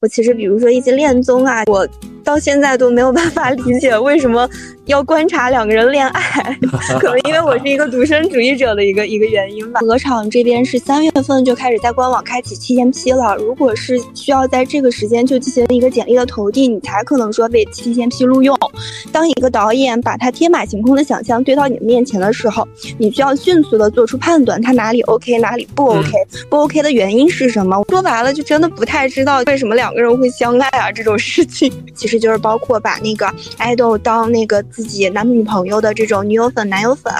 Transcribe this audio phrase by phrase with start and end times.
[0.00, 1.86] 我其实比如说一些恋综啊，我
[2.24, 4.48] 到现在都没有办法理解为什么
[4.86, 6.58] 要观察两个人恋爱，
[7.00, 9.80] 可能因为我是一个独身主义者的一个一个原因吧。
[9.82, 18.56] 鹅厂这边是三月份就开始在官网开启七天批了，如果是需要在这个时间就进行一个简历的投递，你才可能说被七天批录用。
[19.12, 22.66] 当一个导演把他天马行空的想象堆到你的面前的时候，
[22.98, 26.10] 你需要迅速的做出判断，他哪里 OK，哪里不 OK，
[26.48, 27.82] 不 OK 的原因是什么？
[27.88, 37.12] 说白了，就真的不太知道为什么两个人会相爱啊，这种事情其实就是包括把那个爱豆当那个自己男女朋友的这种女友粉、男友粉，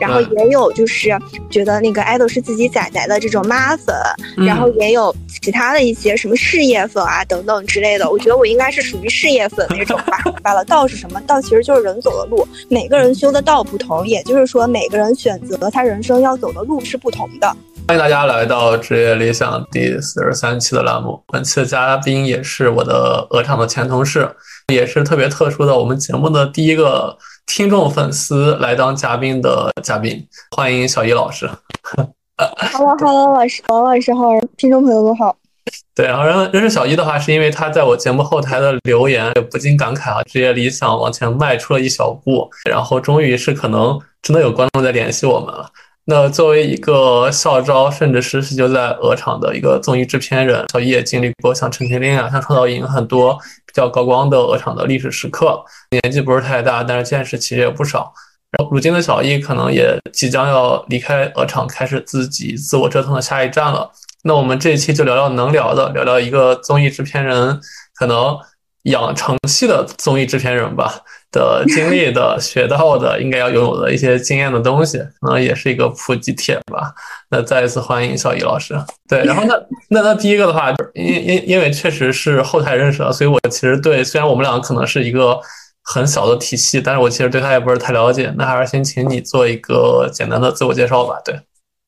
[0.00, 1.10] 然后也有就是
[1.50, 3.94] 觉得那个爱豆是自己仔仔的这种妈粉，
[4.36, 8.10] 然后也有其他的一些什么事业粉啊等等之类的。
[8.10, 10.20] 我觉得我应该是属于事业粉那种吧。
[10.24, 11.20] 明白了，道是什么？
[11.22, 17.56] 道其实就是人走的路，每个人修的道不同，也就是说每个人选择他人生要走的路是不同的。
[17.88, 21.24] 欢迎大家来到职业理想第四十三期的栏目。
[21.28, 24.30] 本期的嘉宾也是我的鹅厂的前同事，
[24.70, 30.22] 也是特别特殊的，我们节目的第一个听众粉丝来当嘉宾的嘉宾。
[30.54, 31.48] 欢迎小易老师。
[32.74, 35.34] Hello，Hello，老师，王老师好，听众朋友们好。
[35.94, 45.70] 对，然后认认识小易的话，是因为他在我节目后台的留言，不禁感慨啊，职业理想往前迈出了一小步，然后终于是可能真的有观众在联系我们了。
[46.10, 53.34] 那作为一个校招甚至实习就在鹅厂的一个综艺制片人，小易也经历过像《陈情令》啊、像《创造营》很多
[53.66, 55.62] 比较高光的鹅厂的历史时刻。
[55.90, 58.10] 年纪不是太大，但是见识其实也不少。
[58.52, 63.90] 然后如今的小易可能也即将要离开鹅厂，开始自己自我折腾的下一站了。
[64.24, 67.60] 那我们这一期就聊聊能聊的，聊聊一个综艺制片人
[67.94, 68.34] 可能
[68.90, 71.00] 养成系的综艺制片人吧。
[71.30, 76.90] 的经历的、学到的、应该要拥有的一些经验的东西，可能也是一个普及帖吧。
[77.28, 78.74] 那再一次欢迎小易老师。
[79.06, 79.54] 对，然后那
[79.90, 85.38] 那那第一个的话，因因因为确实是后台认识的，所以我其实对虽然我们两个可能是一个
[85.84, 88.32] 很小的体系，但是我其实对他也不是太了解。
[88.38, 91.20] 那还是先请你做一个简单的自我介绍吧。
[91.22, 91.38] 对。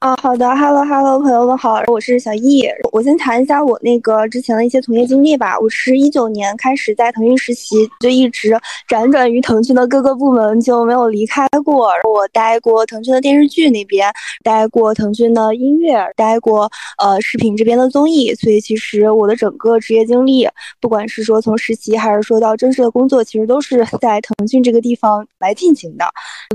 [0.01, 2.67] 啊，好的，Hello Hello，朋友们好，我是小易。
[2.91, 5.59] 我先谈一下我那个之前的一些从业经历吧。
[5.61, 8.59] 我是一九年开始在腾讯实习，就一直
[8.89, 11.91] 辗转于腾讯的各个部门，就没有离开过。
[12.09, 14.11] 我待过腾讯的电视剧那边，
[14.43, 16.67] 待过腾讯的音乐，待过
[16.97, 18.35] 呃视频这边的综艺。
[18.37, 20.49] 所以其实我的整个职业经历，
[20.81, 26.07] 不管是说从实习还是说到正式的工作，其实都是在腾讯这个地方来进行的。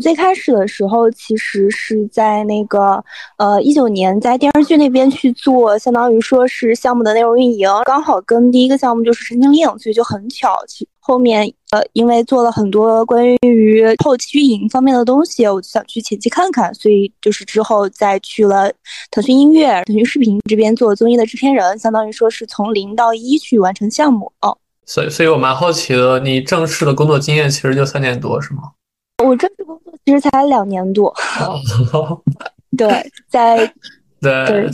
[0.02, 3.06] 最开始的时候，其实是在那个。
[3.38, 10.56] 呃，一九年在电视剧那边去做，相当于说是项目的内容运营，刚好跟第一个项目就是《神经令》，所以就很巧。
[11.00, 18.72] 后面呃，因为做了很多关于后期运营方面的东西，我就想去前期看看，所以就是之后再去了
[19.12, 24.58] 腾讯音乐、腾讯视频这边做综艺的制片人，相当于说是从零到一去完成项目哦。
[24.86, 28.64] 所以，所以我蛮好奇的，你正式的工作经验其实就三年多，是吗？
[29.24, 31.14] 我正式工作其实才两年多。
[32.76, 33.72] 对，在
[34.22, 34.70] 对，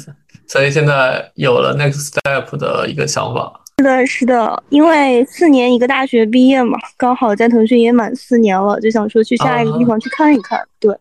[0.48, 3.60] 所以现在有了 next step 的一个想法。
[3.78, 10.62] 是的，是的，因为四年一个大学毕业嘛，刚好在腾讯也满四年了，就想说去下一个地方去看一看。
[10.80, 10.96] 对，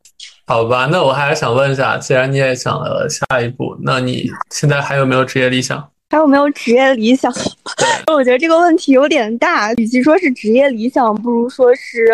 [0.47, 5.87] 好吧，那我还是想问一下，既然你也想了下一步，那你现在还有没有职业理想？
[6.09, 7.31] 还有没有职业理想？
[8.10, 12.06] 我觉得这个问题有点大，与其说是职业理想，不如说是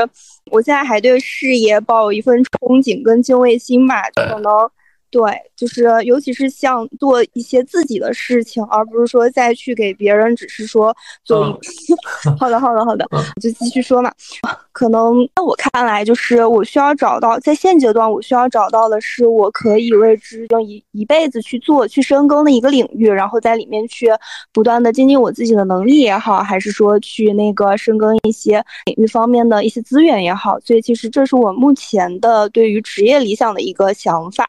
[0.51, 4.53] 我现在还对事业抱有一份憧憬跟敬畏心吧，可能。
[5.11, 5.23] 对，
[5.57, 10.95] 就是尤其是像做一些自己的事情，而不是说再去给别人，只是说
[11.25, 11.59] 做。
[12.39, 13.07] 好的，好的，好的，
[13.41, 14.13] 就继续说嘛。
[14.73, 24.09] 可能在我看来，就是我需要找到，在现阶段我需要找到的是我可以为之用一一辈子去做、去深耕的一个领域，然后在里面去
[24.53, 30.61] 不断的精进我自己的能力也好，还是说去那个深耕一些领域方面的一些资源也好。
[30.61, 34.47] 所以其实这是我目前的对于职业理想的一个想法。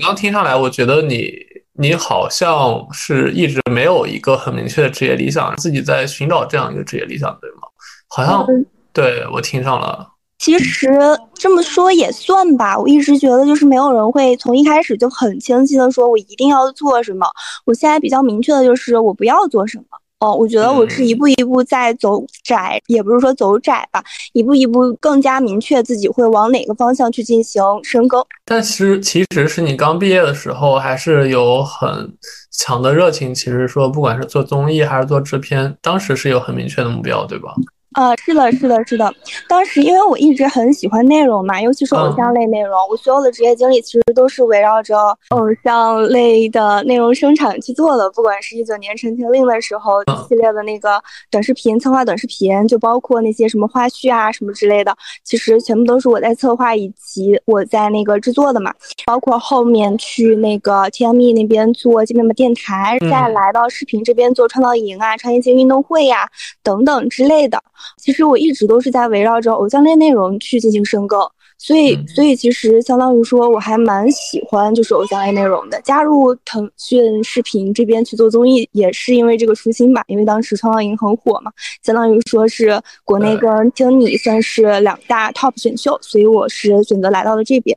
[0.00, 1.30] 我刚听上来，我觉得你
[1.74, 7.68] 你好像是一直没有一个很明确的职业理想，自己在寻找这样一个职业理想，对吗？
[8.08, 8.46] 好像。
[8.92, 10.04] 对我听上了，
[10.38, 10.88] 其实
[11.34, 12.76] 这么说也算吧。
[12.76, 17.24] 我一直觉得，就是没有人会从一开始就很清晰的说，我一定要做什么。
[17.66, 19.84] 我现在比较明确的就是，我不要做什么。
[20.20, 28.22] 哦，我觉得我是一步一步在走窄，也不是说走窄吧，一步一步更加明确自己会往哪个方向去进行深耕。
[28.44, 32.14] 但其实，其实是你刚毕业的时候，还是有很
[32.50, 33.34] 强的热情。
[33.34, 37.54] 其实说，不管是做综艺还是做制片，当时是有很明确的目标，对吧？
[37.94, 39.12] 呃，是的，是的，是的。
[39.48, 44.96] 当时因为我一直很喜欢内容嘛，尤其是偶像类内容，我所有的职业经历其实都是围绕着
[45.30, 48.08] 偶像类的内容生产去做的。
[48.12, 51.02] 不管是一九年《陈情令》的时候系列的那个
[51.32, 54.94] 短视频策划短视频，就包括那些什么花絮啊什么之类的，
[55.24, 58.72] 其实全部都是我在策划以及我在那个制作的嘛。
[59.04, 66.28] 包括后面去那个 TME 那边做这边的电台，再来到视频这边做创造营啊、创业型运动会呀
[66.62, 67.60] 等等之类的。
[67.96, 71.20] 其实我一直都是在围绕着偶像类内容去进行深耕，
[71.58, 75.80] 所以所以其实相当于说我还蛮喜欢就是偶像类内容的。
[75.82, 80.02] 加入腾讯视频这边去做综艺，也是因为这个初心吧。
[80.06, 87.76] 因为当时创造营很火嘛，相当于说是国内跟听你算是两大 top 选秀，所以我是选择来到了这边。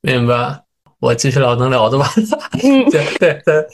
[0.00, 0.61] 明白。
[1.02, 2.08] 我继续聊能聊的吧。
[2.60, 3.66] 对对 对，对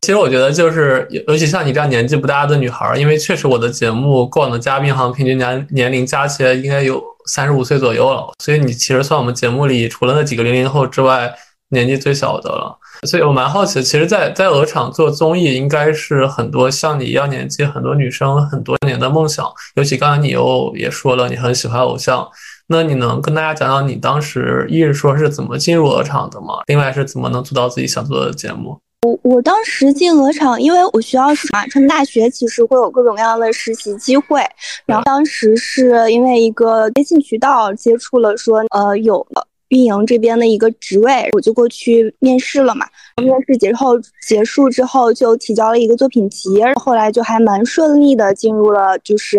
[0.00, 11.30] 其实我觉得就是，尤其像你这样年纪不大的女孩，因为确实我的节目过往的嘉宾好像平均年年龄加起来应该有三十五岁左右了，所以你其实算我们节目里除了那几个零零后之外，
[11.68, 12.78] 年纪最小的了。
[13.04, 19.44] 所以我蛮好奇，其实，在在鹅厂做综艺，应该是很多像你一样年纪很多女生很多年的梦想。
[19.74, 22.24] 尤其刚才你又也说了，你很喜欢偶像。
[22.68, 26.60] 那你能跟大家讲讲你当时一直说是怎么进入鹅厂的吗？
[26.68, 28.78] 另外是怎么能做到自己想做的节目？
[29.02, 34.40] 我我当时进鹅厂，因为我学校是嘛，川大学其实会有各种各样的实习机会，
[34.86, 39.26] 然后当时是因为一个微信渠道接触了，说呃有
[39.72, 42.86] 运营这边的一个职位，我就过去面试了嘛。
[43.22, 43.94] 面试结后
[44.26, 49.38] 结束之后，就提交了一个作品集，后来就还蛮顺利的进入了就是，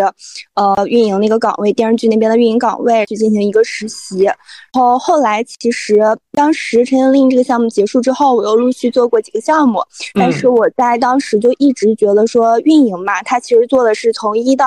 [0.56, 4.24] 呃，运营那个岗位，电视剧那边的运营岗位去进行一个实习。
[4.24, 4.36] 然
[4.74, 6.00] 后后来其实
[6.32, 9.80] 当时《陈情令》这个项目结束之后，我又陆续做过几个项目，
[10.16, 14.66] 但是我在当时就一直觉得说运营嘛，它其实做的是从一到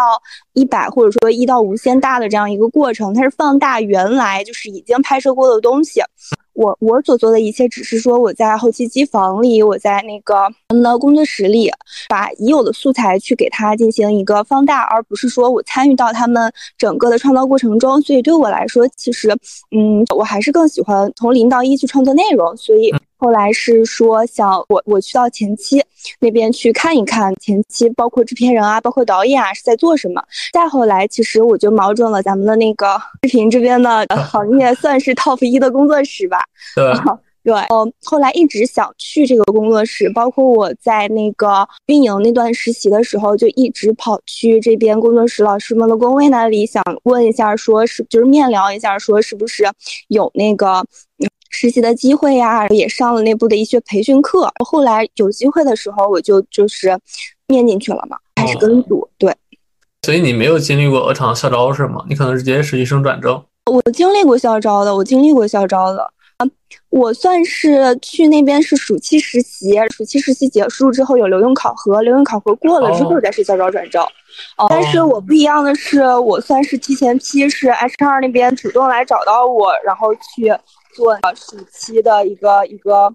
[0.53, 6.01] 一百或者说一到无限大的这样一个过程，它是放大原来就是已经拍摄过的东西。
[6.55, 10.35] 我我所做的一切，只是说我在后期机房里，我在那个
[10.69, 11.71] 他们的工作室里，
[12.09, 18.01] 把已有的素材去给它进行一个放大，而不是说我参与到他们整个的创造过程中。
[18.01, 19.31] 所以对我来说，其实，
[19.77, 22.57] 嗯，我还是更喜欢从零到一去创作内容。
[22.57, 22.95] 所以。
[23.19, 25.83] 后来是说想我我去到前期
[26.21, 30.23] 那边去看一看前期包括制片人啊，包括导演啊是在做什么。
[30.53, 36.39] 再后来，其实我就瞄准了咱们的那个 视频这边的行业，算是 top 一的工作室吧。
[36.77, 36.85] 对
[37.47, 49.65] 对，嗯，后来一直想去这个工作室，包括我在那个运营那段实习的时候，就一直跑去这边工作室老师们的工位那里，想问一下，说是就是面聊一下，说是不是
[50.09, 50.85] 有那个。
[51.51, 54.51] 实习的机会呀，也上了内部的一些培训课。
[54.65, 56.99] 后来有机会的时候，我就就是
[57.47, 59.09] 面进去了嘛，开始跟组。
[59.19, 59.35] 对，
[60.03, 62.05] 所以你没有经历过鹅厂校招是吗？
[62.09, 63.43] 你可能是直接实习生转正。
[63.71, 66.13] 我经历过校招的，我经历过校招的。
[66.91, 74.03] 我算是去那边是暑期实习，暑期实习结束之后有留用考核，留用考核过了之后再是校招转正。
[74.59, 80.53] 哦，但是我不一样的是，我算是提前批，是 HR 那边主动来找到我，然后去。
[80.97, 83.13] 做暑期的一个一个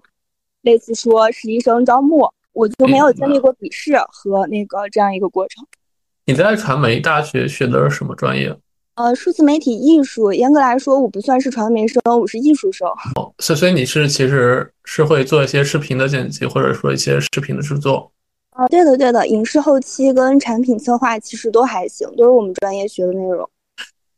[0.62, 5.66] 类似说实习生招募，我就没有经历过笔试和那个这样一个过程。
[6.24, 8.56] 你在传媒大学学的是什么专业？
[8.94, 10.32] 呃，数字媒体艺术。
[10.32, 12.86] 严格来说，我不算是传媒生，我是艺术生。
[13.16, 18.12] 哦，所所以你是其实是会做一些视频的剪辑，或者说一些视频的制作。
[18.50, 23.48] 啊，对的对的，影视后期跟产品策划其实都还行，都是我们专业学的内容。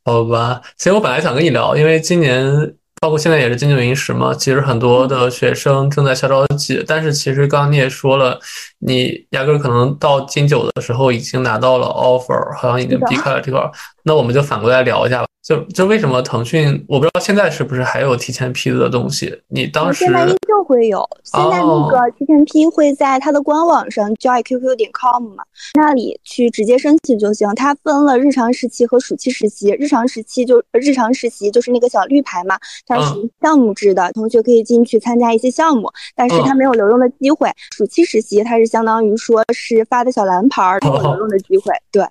[0.05, 2.77] 好吧，其实我本来想跟你聊，因为今年。
[3.05, 8.41] 包括现在也是经济临时嘛，其实很多的学生正在校招季，但是其实刚刚你也说了，
[8.79, 13.61] 你压根可能到金九的时候已经拿到了 offer，好像已经避开了这块，
[14.05, 15.27] 那我们就反过来聊一下吧。
[15.45, 19.39] 就就为什么腾讯，我不知道现在是不是还有提前批的东西？
[19.49, 25.45] 你当时现在依旧会有，现在那个提前批会在它的官网上，joyqq 点 com 嘛，
[25.75, 27.47] 那里去直接申请就行。
[27.55, 37.51] 它分了日常实习和暑期实习，日常实习就日常实习就是那个小绿牌嘛，它是项目制的，同学可以进去参加一些项目，但是它没有留用的机会。
[37.77, 41.71] 暑期实习它是相当于说是发的小蓝牌，有留用的机会。
[41.93, 42.03] 对，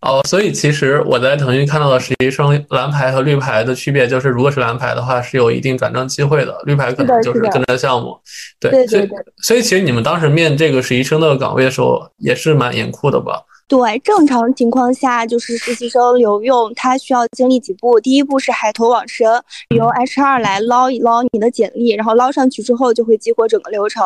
[0.00, 2.64] 哦，所以其实我在腾讯看到的实习生。
[2.70, 8.18] 蓝牌和绿牌的区别就是，如果是蓝牌的话，是有一定转正机会的；绿牌可能就是跟着项目。
[8.58, 9.08] 对，所以
[9.42, 13.40] 所以其实你们当时面这个实习生的岗位的时候，也是蛮严酷的吧？
[13.70, 18.00] 对，正常情况下就是实习生留用，他需要经历几步。
[18.00, 19.24] 第一步是海投网申，
[19.76, 24.04] 由 HR 来捞一捞你的简历，然后捞上去之后就会激活整个流程。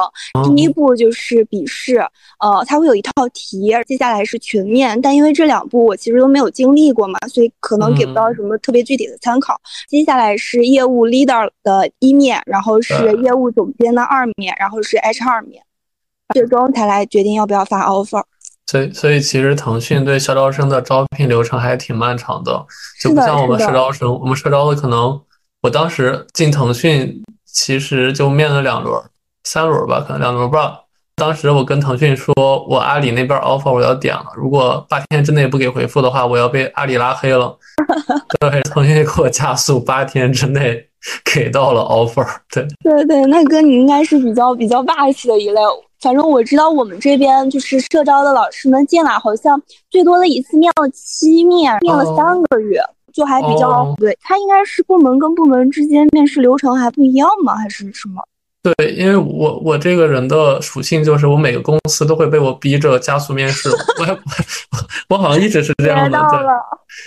[0.54, 1.96] 第一步就是笔试，
[2.40, 5.00] 呃，它会有一套题，接下来是群面。
[5.00, 9.58] 但因为这两步我其实都没有经历过嘛，所以可能给不到什么特别具体的参考。
[9.88, 15.62] 接下来是业务 leader 的一面，然后是业务总监的二面，然后是 HR 面，
[16.34, 18.22] 最终才来决定要不要发 offer。
[18.66, 22.64] 所以，所以其实腾讯对校招生的招聘流程还挺漫长的，
[23.00, 25.20] 就不像我们社招生，我们社招的可能，
[25.62, 29.00] 我当时进腾讯其实就面了两轮、
[29.44, 30.80] 三轮吧，可能两轮吧。
[31.16, 32.34] 当时我跟腾讯说，
[32.68, 37.56] 我阿里那边 offer 我要点了，如果八天之内不给回复的话，我要被阿里拉黑了。
[38.40, 40.84] 对，腾讯给我加速，八天之内
[41.24, 42.26] 给到了 offer。
[42.50, 45.60] 对，对对，那哥你应该是比较比较霸气的一类。
[46.04, 52.78] 反正我知道我们这边就是社招的老师们进来，好像最多的一次面了七面，面了三个月，
[53.10, 54.14] 就还比较对。
[54.20, 57.54] 他应该是部门跟部门之间面试流程还不一样吗？
[57.56, 58.22] 还是什么？
[58.62, 64.04] 对，因为我我这个人的属性就是我每个公司都会被我逼着加速面试，我
[65.08, 66.20] 我我好像一直是这样的。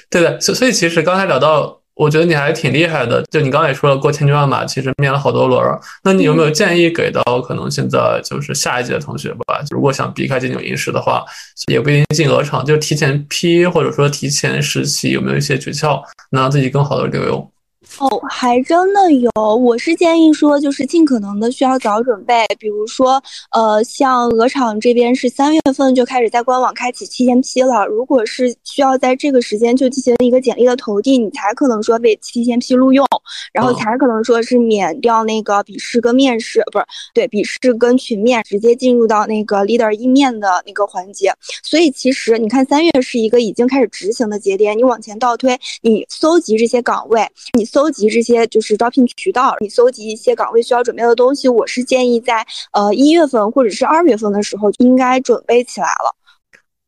[0.09, 1.79] 对对，所所以其实刚才聊到。
[1.97, 5.79] 我觉得你还挺厉害的，就你刚才也说了过千军万马，其实面了好多轮儿。
[6.03, 9.59] 那你有没有建议给到可能现在就是下一届的同学吧？
[9.71, 11.25] 如果想避开金九银十的话，
[11.71, 15.99] 也不一定进鹅厂，就提前批或者说提前实习，有没有一些诀窍
[16.29, 17.51] 能让自己更好的留用？
[17.99, 19.31] 哦，还真的有。
[19.35, 22.45] 我是建议说，就是尽可能的需要早准备。
[22.59, 27.87] 比如说，呃，像鹅厂这边是三月份就开始在官网开启提前批了。
[27.87, 33.03] 如果是需要在这个时间就进行一个简历的投递，你才可能说被提前批录用，
[33.51, 41.33] 然后才可能说是免掉那个笔试跟面试，不是对笔试跟群面，直接进入到那个 leader 一面的那个环节。
[41.63, 44.77] 所以其实你看，三月是一个已经开始执行的节点。
[44.77, 47.27] 你往前倒推，你搜集这些岗位，
[47.57, 47.76] 你搜。
[47.77, 51.47] 搜集这些就是招聘渠道，你搜集一些岗位需要准备的东西。
[51.47, 56.15] 我是建议在呃一月份或者是二月份的时候应该准备起来了。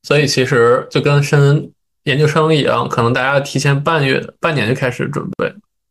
[0.01, 1.71] 所以其实就跟申
[2.05, 5.47] 研究生一样，可能大家提前半月、半年就开始准备。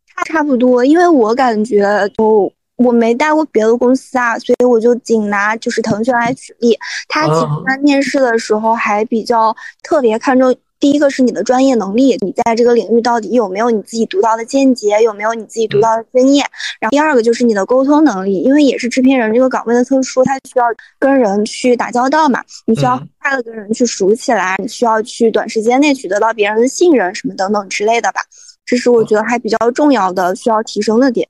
[0.09, 1.87] 差差不多，因为我感觉
[2.17, 6.77] 就我没带过别的公司啊，所以我就仅拿就是腾讯来举例。
[7.07, 10.53] 他其实在面试的时候还比较特别看重。
[10.81, 16.47] 第一个是你的专业能力，你在这个领域到底有没有你自己独到的见解，有没有你自己独到的经验。
[16.79, 20.65] 然后第二个就是你的沟通能力，因为也是制片人这个岗位的特殊，他需要
[20.99, 28.21] 跟人去打交道嘛，你需要快的跟人去熟起来，你需要去短时间内取得到别人的信任，什么等等之类的吧。
[28.65, 31.27] 这是我觉得还比较重要的需要提升的点。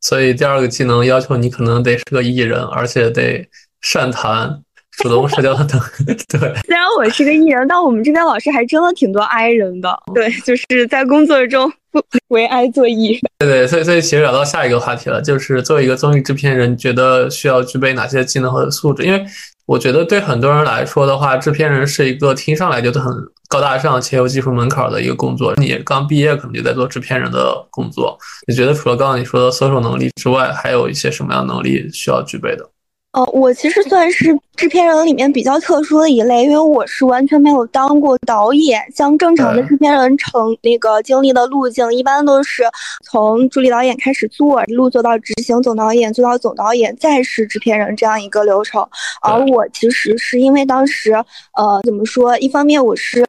[0.00, 3.48] 所以第二个技能要求你可能得是个艺人，而且得
[3.80, 4.62] 善谈。
[5.02, 5.80] 主动社交的等，
[6.28, 6.40] 对。
[6.66, 9.96] 虽然我是个艺人，但我们这边老师还真的挺多 I 人的。
[10.14, 13.20] 对，就是在工作中不为 I 作 E。
[13.38, 19.04] 对对，所以所以其实聊到下一个话题了，就是作为一个综艺制片人，觉得需要具备哪些技能和素质？
[19.04, 19.24] 因为
[19.66, 23.12] 我觉得对很多人来说的话，制片人是一个听上来就很
[23.48, 25.54] 高大上且有技术门槛的一个工作。
[25.56, 32.68] 你刚毕业可能就在做制片人的工作，你觉得除了刚刚你说的搜索能力之外，还有一些什么样能力需要具备的？
[33.12, 38.78] 哦，我其实算是制片人里面比较特殊的一类，因为我是完全没有当过导演。
[38.94, 42.64] 像正常的制片人成那个经历的路径，一般都是
[43.02, 48.86] 从助理导演开始做，一路做到执行总导演，做到总导演，再是制片人这样一个流程。
[49.22, 51.14] 而我其实是因为当时，
[51.56, 52.36] 呃，怎么说？
[52.36, 53.24] 一方面我是。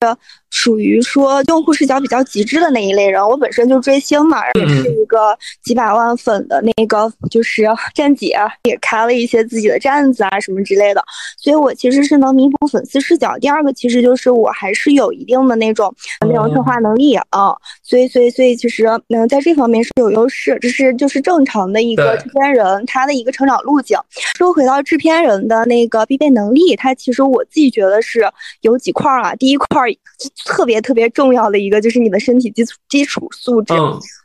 [0.53, 5.33] 属于说用户视角比较极致的那一类人，我本身就追星嘛，也是一个
[5.63, 11.01] 几百万粉的那个就是站姐，也开了一些自己的站子啊什么之类的，
[11.37, 13.37] 所以我其实是能弥补粉丝视角。
[13.39, 15.93] 第二个其实就是我还是有一定的那种
[16.27, 23.97] 内容策划能力啊，所以所以所以其实嗯在这方面是有优势，这是就是正常的一个制片人他的一个成长路径。
[24.37, 28.25] 说回到制片人的那个必备能力，他其实我自己觉得是
[28.61, 29.67] 有几块啊，第一块。
[30.45, 33.73] 特别特别重要的一个就是你的身体基础基础素质。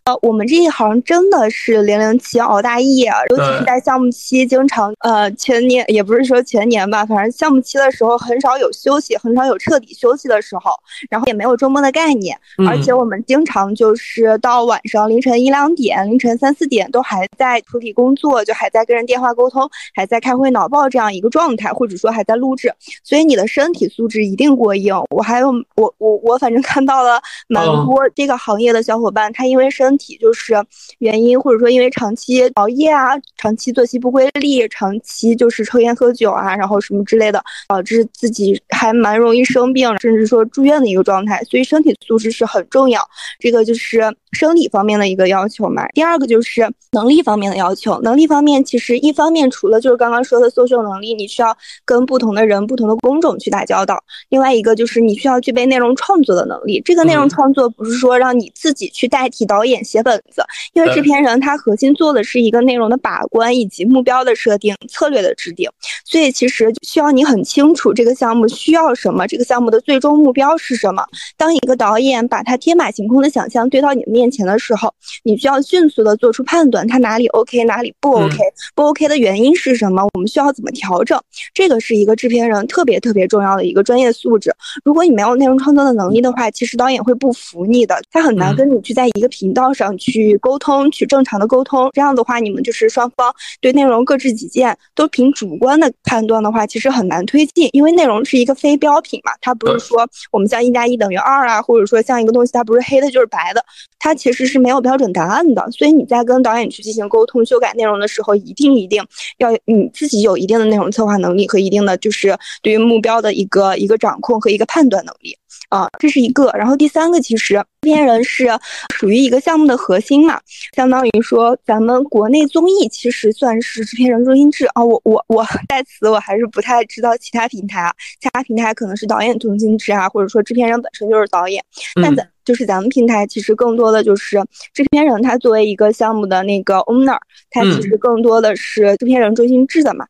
[0.04, 10.72] 呃，我们这一行真的是零零七熬大夜，尤其是在项目期，经常呃全年也不是说全年吧，反正项目期的时候很少有休息，很少有彻底休息的时候，
[11.10, 12.38] 然后也没有周末的概念，
[12.68, 24.94] 而且我们经常就是到晚上凌晨一两点、凌晨三四点都还在处理工作，就还在跟人电话沟通，还在开会脑报这样一个状态，或者说还在录制，所以你的身体素质一定过硬。
[25.10, 30.54] 我还有我我我反正看到了 蛮多这个行业的小伙伴，他因为身体就是
[30.98, 41.40] 原因，或者说因为长期熬夜啊，长期作息不规律，长期就是抽烟喝酒啊，然然后什么之类的，导致自己还蛮容易生病，甚至说住院的一个状态。
[41.44, 43.00] 所以身体素质是很重要，
[43.38, 45.86] 这个就是生理方面的一个要求嘛。
[45.90, 56.82] 第二个就是能力方面的要求，能力方面其实一方面除了就是刚刚说的 social 能力，你需要跟不同的人、不同的工种去打交道，另外一个就是你需要具备内容创作的能力。
[56.84, 65.70] 这个内容创作不是说让你自己去代替导演写本子，因为制片人他核心做的是一个内容的把关以及目标的设定、策略的制定，
[66.04, 71.04] 所以其实需要你很清楚这个项目需要什么，这个项目的最终目标是什么。
[71.36, 78.36] 当一个导演把他天马行空的想象堆到你的面前的时候，你需要迅速的做出判断，他哪里 OK，哪里不 OK，
[78.74, 80.02] 不 OK 的原因是什么？
[80.14, 81.20] 我们需要怎么调整？
[81.52, 84.54] 这个是一个制片人特别特别重要的一个专业素质。
[84.84, 91.90] 如果你没有内容创作的能力的话，其实导演会不服你的，他很难跟你去在一个频道上去沟通，去正常的沟通。
[91.92, 103.64] 这样的话，你们就是双方对内容各执己见，都凭主观的判断的话，其实很难推进，因为内容是一个非标品嘛，它不是说我们像一加一等于二啊，或者说像一个东西它不是黑的就是白的，
[103.98, 105.70] 它其实是没有标准答案的。
[105.70, 109.04] 所以你在跟导演去进行沟通、修改内容的时候，一定一定
[109.38, 115.36] 要你自己有一定的内容策划能力和一定的就是对于目标的一个一个掌控和一个判断能力。
[115.68, 118.48] 啊，这是一个，然后第三个，其实制片人是
[118.96, 120.40] 属于一个项目的核心嘛，
[120.74, 124.84] 相当于说咱们国内综艺其实算是制片人中心制啊。
[124.84, 131.62] 我我我在此我还是不太知道其他平台啊，其他平台可能是导演中心制啊，或者说制片人本身就是导演，
[132.02, 134.42] 但咱就是咱们平台其实更多的就是
[134.74, 137.16] 制片人他作为一个项目的那个 owner，
[137.50, 140.04] 他其实更多的是制片人中心制的嘛。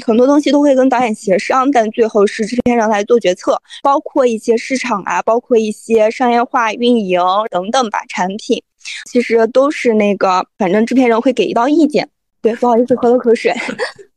[0.00, 7.20] 很多东西都会跟导演协商，但最后是制片人来做决策，包括一些市场啊，包括一些商业化运营
[7.50, 8.62] 等等吧，产品
[9.10, 12.08] 其实都是那个，反正制片人会给一道意见。
[12.40, 13.54] 对，不好意思，喝了口水。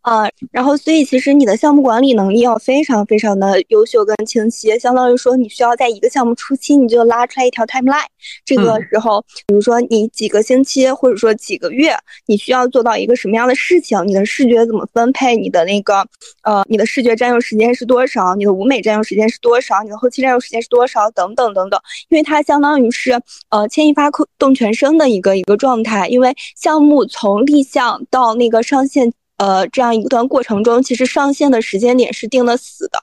[0.06, 8.06] 啊，然后所以其实你的项目管理能力要非常非常的优秀跟清晰，相当于说你需要在一个项目初期你就拉出来一条 timeline，
[8.46, 11.98] 这个时候，比如说你几个星期或者说几个月，
[12.28, 16.06] 你需要做到一个什么样的事情，你的视觉怎么分配，你的那个
[16.44, 23.20] 呃，你的视觉占用时间是多少，你的舞美占用时间是多少，你的后期占用时间是多少，等等等等，因为它相当于是
[23.50, 29.12] 呃牵一发动全身的一个一个状态，因为项目从立项到那个上线。
[29.38, 32.98] 呃，这样一段过程中，其实上线的时间点是定的死的，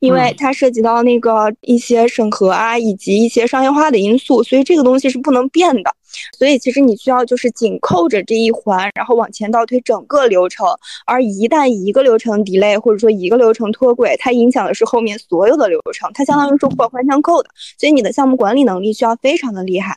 [0.00, 5.94] 因为它涉及到那个一些审核啊，以及一些商业化的因素，所以这个东西是不能变的。
[6.38, 10.66] 所以其实你需要就是紧扣着这一环，然后往前倒推整个流程。
[11.04, 17.50] 而一旦一个流程 delay 或者说一个流程脱轨，它影响的是后面所有的流程，它相当于是环环相扣的。
[17.78, 19.96] 所以你的项目管理能力需要非常的厉害。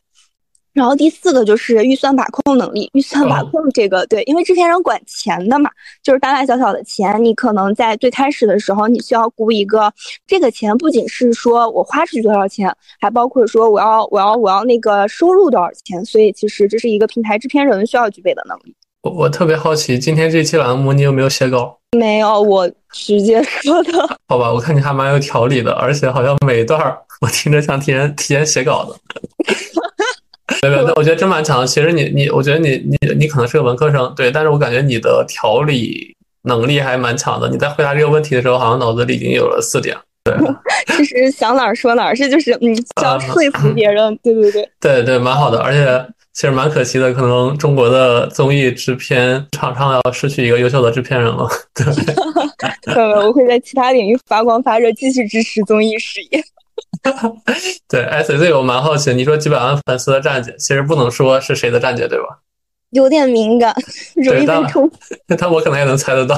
[0.74, 5.70] 然后第四个就是预算把控能力，预算把控这个对，因为制片人管钱的嘛，
[6.04, 9.92] 就是大大小小的钱，你可能在最开始的时候，你需要估一个
[10.28, 18.76] 这个钱不仅是说我花出去多少钱，还包括说我要我要我要那个收入多少钱，所以其实这是一个平台制片人需要具备的能力。
[19.02, 21.80] 我我特别好奇，今天这期栏目你有没有写稿？
[21.98, 23.92] 没有，我直接说的。
[24.28, 26.80] 好吧，我看你还蛮有条理的，而且好像每一段
[27.22, 28.96] 我听着像提前提前写稿的。
[30.62, 31.66] 对对对，我觉得真蛮强。
[31.66, 37.50] 其实你你，我觉得你你你可能是个文科生，对，但是我感觉你的条理能力还蛮强的。
[37.50, 39.96] 你在回答这个问题的时候，好像脑子里已经有了四点。
[40.24, 40.36] 对，
[40.98, 44.18] 其实想哪儿说哪儿，这就是嗯，要说服别人。
[44.22, 45.60] 对对对，对对，蛮好的。
[45.60, 51.48] 而且其实蛮可惜的，可能中国的综艺制片厂商要失去一个优秀的制片人了。
[52.84, 56.44] 对， 我会在其他领域发光发热，继续支持综艺事业。
[57.88, 62.40] 对，S Z 我蛮好奇，你说几百万粉丝的站姐，其实不能说是谁的站姐，对吧？
[62.92, 63.72] 有点敏感，
[64.16, 64.90] 容易被冲。
[65.30, 66.36] 那我可能也能猜得到。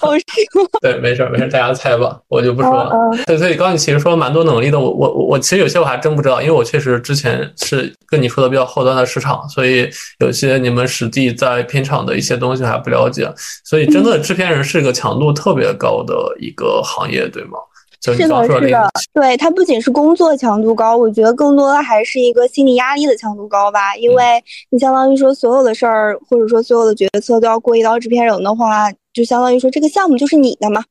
[0.00, 0.24] 哦，是
[0.60, 0.68] 吗？
[0.82, 2.92] 对，没事没事，大家猜吧，我就不说了。
[3.26, 9.88] 对，所以刚刚你其实说了蛮多能力的，我我我其实有些我还真不知道，因为我确实之前是跟你说的比较后端的市场，所以
[10.18, 13.32] 有些你们实地在片场的一些东西还不了解，
[13.64, 17.52] 所以真的制片人是一个强度特别高的一个行业，对吗？
[18.02, 23.94] 是的，是的，对它不仅是工作强度高，我觉得更多的还是一个心理压力的强度高吧。
[23.96, 30.82] 因为你相当于说所有的事儿，或者说所有的决策都要过一道制片人的话，就相当于说这个项目就是你的嘛。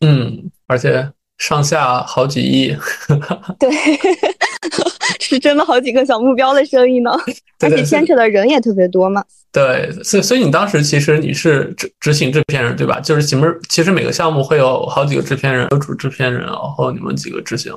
[0.00, 2.76] 嗯，而且上下好几亿。
[3.58, 3.70] 对。
[5.20, 7.10] 是真的好几个小目标的生意呢，
[7.60, 9.22] 而且牵扯的人也特别多嘛。
[9.52, 12.98] 对，所以所以你当时其实你是执执行制片人对吧？
[13.00, 17.72] 就是前面其实每个项目会有好几个制片人，有主制片人，然后你们几个执行。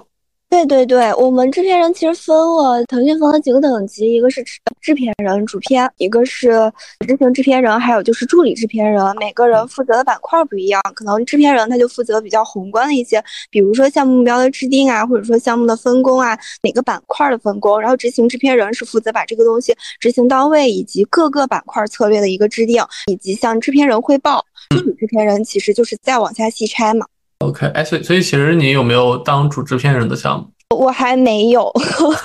[0.50, 6.72] 对对对，我们制片人其实分了，腾讯分了几个等级，一个是制制片人、主编，一个是
[7.06, 9.04] 执行制片人，还有就是助理制片人。
[9.20, 17.80] 每个人负责的板块不一样，可能制片人他就负责比较宏观的一些，比如说项目目标的制定啊，或者说项目的分工啊，哪个板块的分工。
[17.80, 22.82] 然后执行制片人是负责把这个东西执行到位，以及各个板块策略的一个制定，
[23.12, 24.44] 以及向制片人汇报。
[24.70, 27.06] 助理制片人其实就是再往下细拆嘛。
[27.40, 30.48] OK，哎，所以所以其实你有没有当主制片人的项目？
[30.76, 31.72] 我还没有，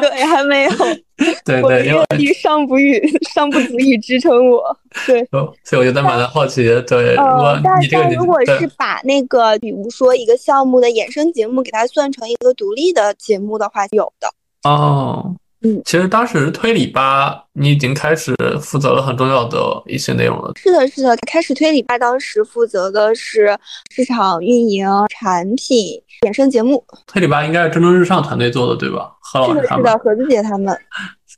[0.00, 0.70] 对，还没有。
[1.44, 3.00] 对对，因为阅尚不予，
[3.34, 4.62] 尚不足以支撑我。
[5.06, 5.26] 对，
[5.64, 6.62] 所以我觉得蛮好奇。
[6.86, 14.28] 对，如果你这个，如果是把那个，比如说一个项目的衍生节目，给它算成一个独立的节目的话，有的。
[14.68, 15.34] 哦。
[15.62, 20.52] 嗯，其实当时推理吧，你已经开始负责了很重要的一些内容了。
[20.56, 23.56] 是的，是的，开始推理吧，当时负责的是
[23.90, 26.84] 市场运营、产品、衍生节目。
[27.06, 29.12] 推理吧应该是蒸蒸日上团队做的，对吧？
[29.20, 29.78] 何老师他们。
[29.78, 30.76] 是的，是的，何子姐他们。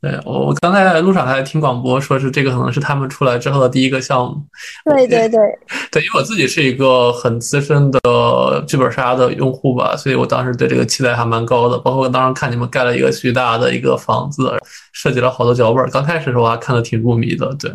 [0.05, 4.37] 对我，我刚才在路上还在听广播，说是这个可能是他们出来之后的第一个项目。
[4.85, 5.41] 对对对，
[5.91, 11.79] 对，因为我自己是一个很资深的剧本杀的用户吧，所以我当时对这个期待还蛮高的。
[11.79, 14.53] 包括当时看你们盖了一个巨大的一个房子，
[14.93, 17.57] 设计了好多脚本，刚开始的时候还看的挺入迷的。
[17.59, 17.73] 对，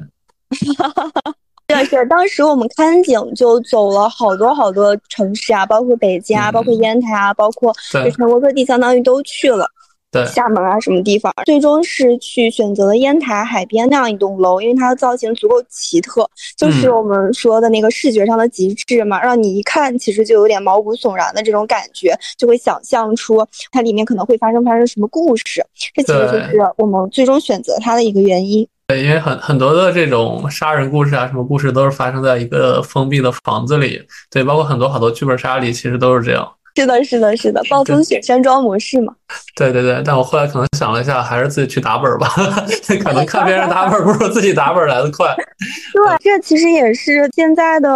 [1.68, 9.68] 对是，当时我们看景就走了好多好多城市啊，包括北京啊，包括烟台啊，包括全国各地，相当于都去了。
[10.12, 11.32] 对，厦门啊，什么地方？
[11.46, 25.64] 最终是去选择了烟台海边那样一栋楼，因为它的造型足够奇特，就是我们说的那个视觉上的极致嘛，让你一看其实就有点毛骨悚然的这种感觉，就会想象出它里面可能会发生发生什么故事。
[25.94, 28.68] 这其实就是我们最终选择它的一个原因。
[28.88, 34.02] 对，因为很很多的这种杀人故事啊，什么故事都是发生在一个封闭的房子里。
[34.32, 36.52] 对，包括很多好多剧本杀里，其实都是这样。
[36.80, 39.14] 是的，是的，是的，暴风雪山庄模式嘛。
[39.54, 42.30] 对对对，但我后来可能想了一下，还是自己去打本吧。
[43.04, 45.36] 可能看别人打本不如自己打本来的快。
[45.94, 47.90] 对，这其实也是现在的，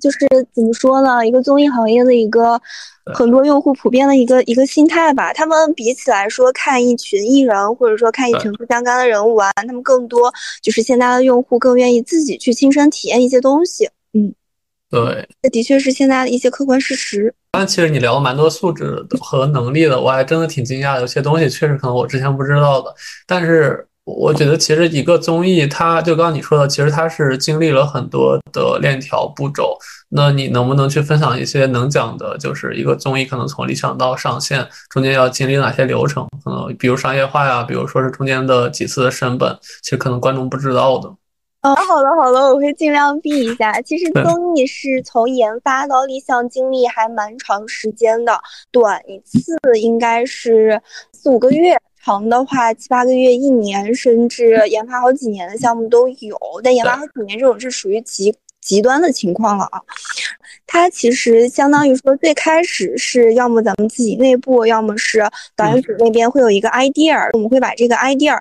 [0.00, 0.20] 就是
[0.54, 2.60] 怎么说呢，一个综艺行业的一个
[3.12, 5.32] 很多用户普遍的一个一个心态吧。
[5.32, 13.88] 他们比起来说看一群艺人，或者说看一群不相干的人物玩，他们更多就是现在的用户更愿意自己去亲身体验一些东西。
[14.14, 14.32] 嗯。
[14.88, 17.32] 对，这的确是现在的一些客观事实。
[17.52, 22.94] 但其实你聊了蛮多素质和能力的，我还真的挺惊讶的，有些东西确实可能我之前不知道的。
[23.26, 29.76] 但是我觉得，其实一个综艺，它就刚刚你说的，其实它是经历了很多的链条步骤。
[30.08, 36.26] 那你能不能去分享一些能讲的，就是一个综艺可能从理想到上线中间要经历哪些流程？
[36.42, 41.12] 可能比如商业化呀，比如说是中间的几次的审本，其实可能观众不知道的。
[41.62, 43.78] 哦，好的好的，我会尽量避一下。
[43.82, 48.32] 其实综艺是从研发到立项经历还蛮长时间的，
[48.70, 50.80] 短一次应该是
[51.12, 56.38] 四五个月，长的话七八个月、一年，甚至研发好几年的项目都有。
[56.64, 59.82] 但研发好几年这种是属于极极端的情况了啊。
[60.66, 65.22] 它其实相当于说，最开始是要么咱们自己内部，要么是
[65.54, 68.38] 导演组那边会有一个 idea，我们会把这个 idea。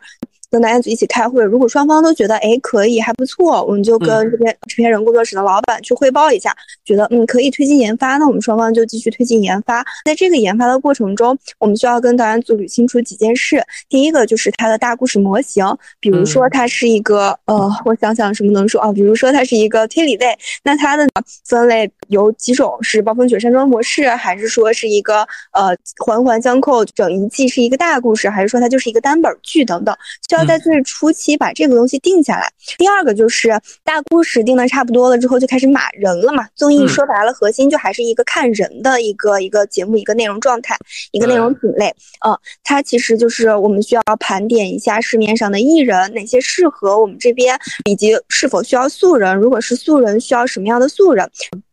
[0.49, 9.85] 跟导演组一起开会，如果双方都觉得哎可以还不错，我们就跟这边制片人工作室的老板去汇报一下，觉得嗯可以推进研发，那我们双方就继续推进研发。
[10.05, 13.63] 在这个研发的过程中，我们需要跟导演组捋清楚几件事。
[13.87, 15.65] 第一个就是它的大故事模型，
[15.99, 21.07] 比如说它是一个呃，我想想什么能说啊，比如说它是一个推理类，那它的
[21.45, 25.19] 分类有几种，是暴风雪山庄模式，还是说是一个
[25.51, 29.95] 呃环环相扣，整一季是一个大故事，还是说它就是一个单本剧等等。
[30.27, 32.51] 需要在最初期把这个东西定下来。
[32.77, 33.49] 第二个就是
[33.83, 36.47] 大故事定的差不多了之后，就开始码人了嘛。
[36.55, 40.77] 综艺说白了，核心就还是一个看人的一个一个节目，一个内容状态，
[41.11, 41.93] 一个内容品类。
[42.25, 49.35] 嗯，它其实就是我们需要盘点一下市面上的艺人，哪些适合我们这边，以及是否需要素人。
[49.35, 51.29] 如果是素人，需要什么样的素人？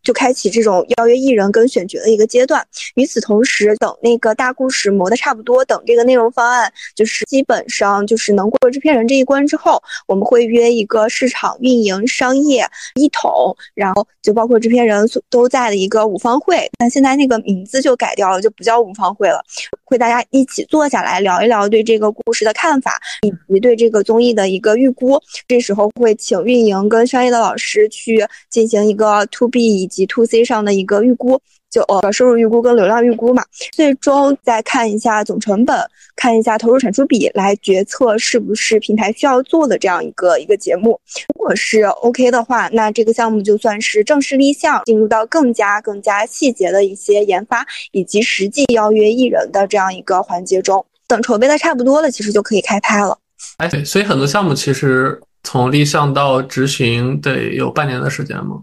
[0.07, 2.65] 就开启这种邀约艺人跟选角的一个阶段。
[2.95, 12.65] 与此同时，等那个大故事磨得差不多，等这个内容方案就是基本上就是能过制片人这一关之后，我们会约一个市场运营商业
[12.95, 16.71] 一统，然后就包括制片人都在的一个五方会。
[16.79, 19.45] 但现在那个名字就改掉了，就不叫五方会了，
[19.87, 25.19] 会大家一起坐下来聊一聊对这个故事的看法，以及对这个综艺的一个预估。
[25.47, 30.05] 这时候会请运营跟商业的老师去进行一个 to B 以及。
[30.07, 31.39] to C 上的一个预估。
[31.77, 35.77] 就呃收入预估跟流量预估嘛，最终再看一下总成本，
[36.17, 40.99] 看一下投入产出比来决策是不是平台需要做的这样一个一个节目。
[41.35, 47.63] 如果是 OK 的话，那这个项目就算是正式立项，进入到更加更加细节的一些研发
[47.93, 50.83] 以及实际邀约艺人的这样一个环节中。
[51.07, 53.19] 等筹备的差不多了，其实就可以开拍了。
[53.59, 58.63] 哎，对，所以很多项目其实从立项到执行得有半年的时间吗？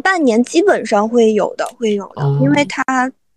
[0.00, 2.82] 半年基本上会有的，会有的，因为它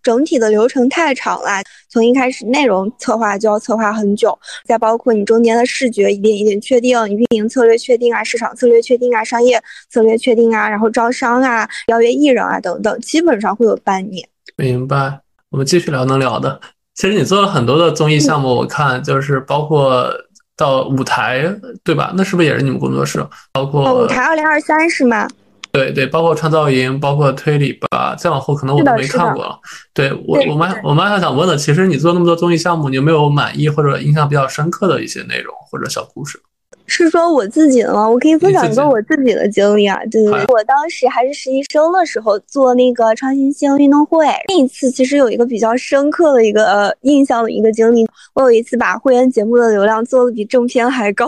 [0.01, 1.61] 整体的流程太长了。
[1.89, 14.27] 从一开始内容策划就要策划很久，再包括你中间的视觉一点一点确定，运营策略确定啊，市场策略确定啊，商业策略确定啊，然后招商啊，邀约艺人啊等等，基本上会有半年。
[14.55, 16.59] 明白，我们继续聊能聊的。
[16.93, 20.09] 其实你做了很多的综艺项目，我看就是包括
[20.55, 21.43] 到舞台，
[21.83, 22.13] 对吧？
[22.15, 23.25] 那是不是也是你们工作室？
[23.51, 25.27] 包括舞台二零二三是吗？
[25.75, 28.15] 对对，包括创造营，包括推理吧。
[28.17, 29.59] 再往后可能我都没看过了。
[29.93, 36.39] 对我，我们我们还想问的，其实你做那么多综艺项目，你有没有满意或者印象比较深刻的一些内容或者小故事？
[36.87, 38.07] 是说我自己的吗？
[38.07, 39.97] 我可以分享一个我自己的经历啊。
[40.11, 48.05] 对对对，我当时还是实习生的时候做那个创新星运动会，那一次其实有一个比较深刻的一个呃印象的一个经历。
[48.35, 51.27] 我有一次把会员节目的流量做的比正片还高。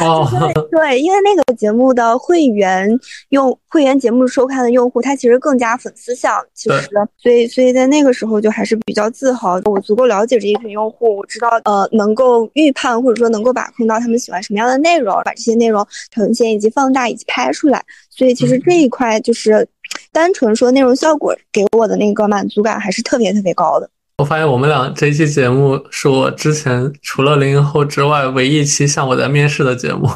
[0.00, 0.26] 哦，
[0.70, 2.88] 对，因为那个节目的会员
[3.30, 19.66] 用会员节目收看的用户，他其实更加粉丝向，其实，所以所以在那个时候就还是比较自豪，我足够了解这一群用户，我知道呃能够预判或者说能够把控到他们喜欢什么样的内容，把这些内容呈现以及放大以及拍出来，所以其实这一块就是
[20.12, 23.90] 单纯说内容效果给我的那个满足感还是特别特别高的。
[24.18, 30.08] 我发现我们俩这一期节目是我之前除了零零后之外唯一一期像我在面试的节目。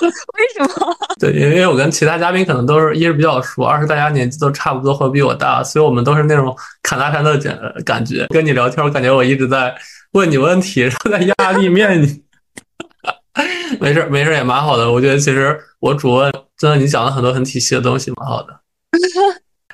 [0.00, 0.96] 为什么？
[1.20, 8.26] 对，因为我跟其他嘉宾可能都是一是比较熟，二是大家年纪都差不多或比我大，所以我们都是那种侃大山的感感觉。
[8.30, 9.74] 跟你聊天，我感觉我一直在
[10.12, 12.22] 问你问题，然后在压力面你。
[13.78, 18.48] 没事没事也蛮好的，我觉得其实我主问真的你讲了很多很体系的东西，蛮好的。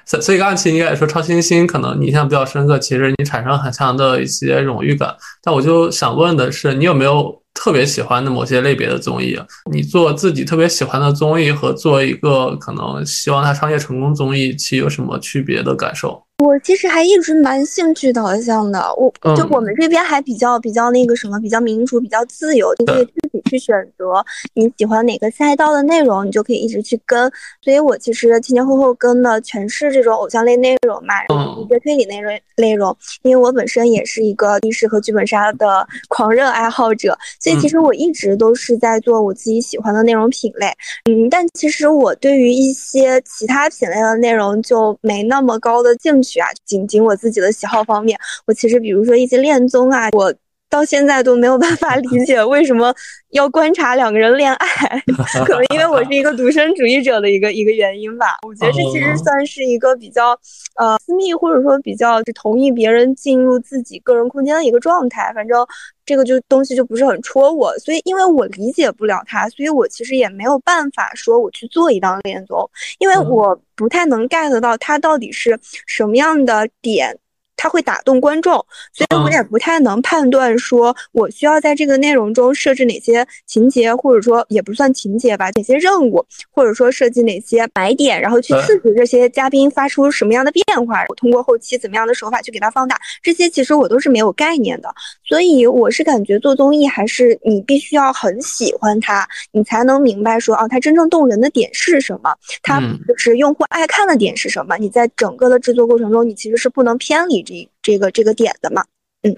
[0.06, 5.14] 所所以刚才其实应该来说超新星，可能你印象比较深刻，其实你产生很强的一些荣誉感。
[5.42, 9.38] 但我就想问的是，你有没有特别喜欢的某些类别的综艺？
[9.70, 16.25] 你做自己特别喜欢的综艺和做一个可能希望它商业成功综艺，其有什么区别的感受？
[16.44, 24.22] 我其实还一直蛮兴趣导向的，我就我们这边还比较比较那个什么，比较民主，比较自由，你可以自己去选择
[24.52, 27.32] 你喜欢哪个赛道的内容，你就可以一直去跟。
[27.62, 31.14] 所以我其实前前后后跟的全是这种偶像类内容嘛，
[31.58, 32.94] 一些推理内容内容。
[33.22, 40.66] 因为我本身也是一个历史和剧本杀的 狂热爱好者，所以其实我一直都是在做我自己喜欢的内容品类。
[41.10, 46.25] 嗯，但其实我对于一些其他品类的内容就没那么高的兴趣。
[46.40, 50.34] 啊，仅仅我自己的喜好方面，我其实比如说一些恋综啊，我
[50.68, 52.94] 到现在都没有办法理解为什么
[53.30, 55.02] 要观察两个人恋爱，
[55.46, 58.26] 可能因为我是一个独身主义者的一个一个原因吧。
[58.46, 60.38] 我觉得这其实算是一个比较
[60.76, 65.32] 呃私密，或者说比较同意别人进入自己个人空间的一个状态。
[65.34, 65.66] 反正
[66.04, 73.58] 这个就东西就不是很戳我，所以因为我理解不了他，所以我其实也没有办法说我去做一档恋综，因为我。
[73.78, 77.14] 不太能 get 到他到底是什么样的点。
[77.56, 78.54] 它会打动观众，
[78.92, 94.94] 所以我也不太能判断说，我需要在这个内容中设置哪些情节，或者说也不算情节吧，哪些任务，或者说设计哪些买点，然后去刺激这些嘉宾发出什么样的变化，我通过后期怎么样的手法去给它放大，这些其实我都是没有概念的。
[95.24, 104.76] 所以我是感觉做综艺还是你必须要很喜欢它，你才能明白说，哦，它真正动人的点是什么，它就是用户爱看的点是什么。
[104.76, 107.45] 你在整个的制作过程中，你其实是不能偏离。
[107.86, 108.84] 这个这个点的嘛，
[109.22, 109.32] 嗯，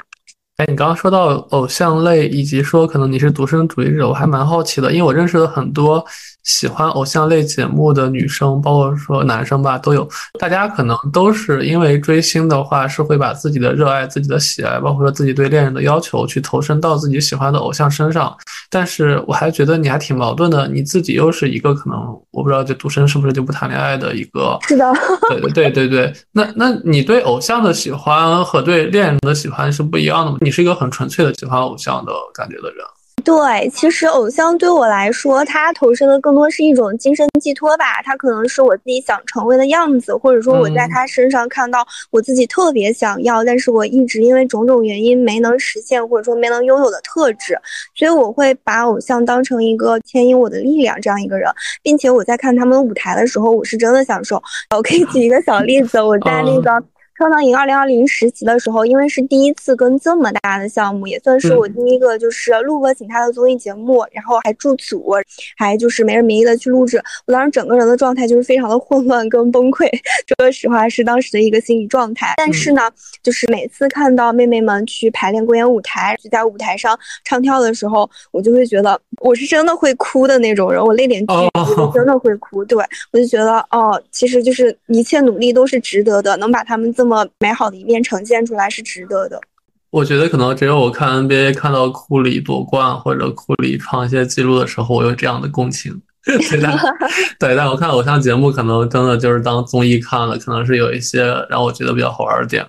[0.56, 6.02] 哎，你刚刚说到偶像类，以及说可能你是独生主义者，我还蛮好奇的，因为我认识了很多。
[6.48, 10.08] 喜欢偶像类节目的女生，包括说男生吧，都有。
[10.38, 18.34] 大家可能都是因为追星的话，是会把自己的热爱、自己的喜爱，包括说自己对恋人的要求，去投身到自己喜欢的偶像身上。
[18.70, 21.98] 但是我还觉得你还挺矛盾的，你自己又是一个可能
[22.30, 24.58] 我不知道这独身是不是就不谈恋爱的一个。
[24.62, 24.90] 是的。
[25.28, 26.12] 对对对对对。
[26.32, 30.38] 那那你对偶像的喜欢和对恋人的喜欢是不一样的吗？
[30.40, 32.78] 你是一个很纯粹的喜欢偶像的感觉的人。
[33.24, 38.00] 对，其实偶像对我来说，他投射的更多是一种精神寄托吧。
[38.02, 47.58] 他可能是我自己想成为的样子，或者说我在他身上看到我自己特别想要，但是我一直因为种种原因没能实现，或者说没能拥有的特质。
[47.94, 51.50] 所以我会把偶像当成一个牵引我的力量这样一个人，
[51.82, 54.42] 并且我在看他们舞台的时候，我是真的享受。
[54.76, 56.82] 我可以举一个小例子，我在那个。
[57.18, 65.12] 创造营二零二零实习的时候，因为是第一次跟这么大的项目，也算是我第一个就是录过请他的综艺节目，然后还驻组，
[65.56, 67.02] 还就是没日没夜的去录制。
[67.26, 69.90] 我当时整个人的状态就是非常的混乱跟崩溃，
[70.38, 72.34] 说实话是当时的一个心理状态。
[72.36, 72.88] 但是呢，
[73.20, 82.64] 就是每次看到妹妹们去排练公演舞台，就在舞台上唱跳的时候，我就会觉得我是真的会哭的那种人，我泪点巨低，真的会哭。
[82.64, 82.78] 对
[83.12, 87.07] 我就觉得哦，其实就是一切努力都是值得的，能把他们这么。
[87.08, 89.40] 那么美好的一面呈现出来是值得的。
[89.88, 95.98] 我觉得可能只有我看 NBA 看到库里夺冠或者库里创一些记录的时候，我有这样的共情。
[97.40, 102.66] 对，但我看偶像节目可能真的就是当综艺看了，可能是有一些让我觉得比较好玩的点。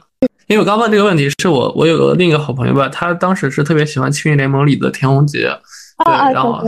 [0.47, 5.49] 因为我刚问这个问题，是我我有个另一个好朋友吧，他当时是特别喜欢《庆余联盟》里的田宏杰，
[6.05, 6.63] 对，然后。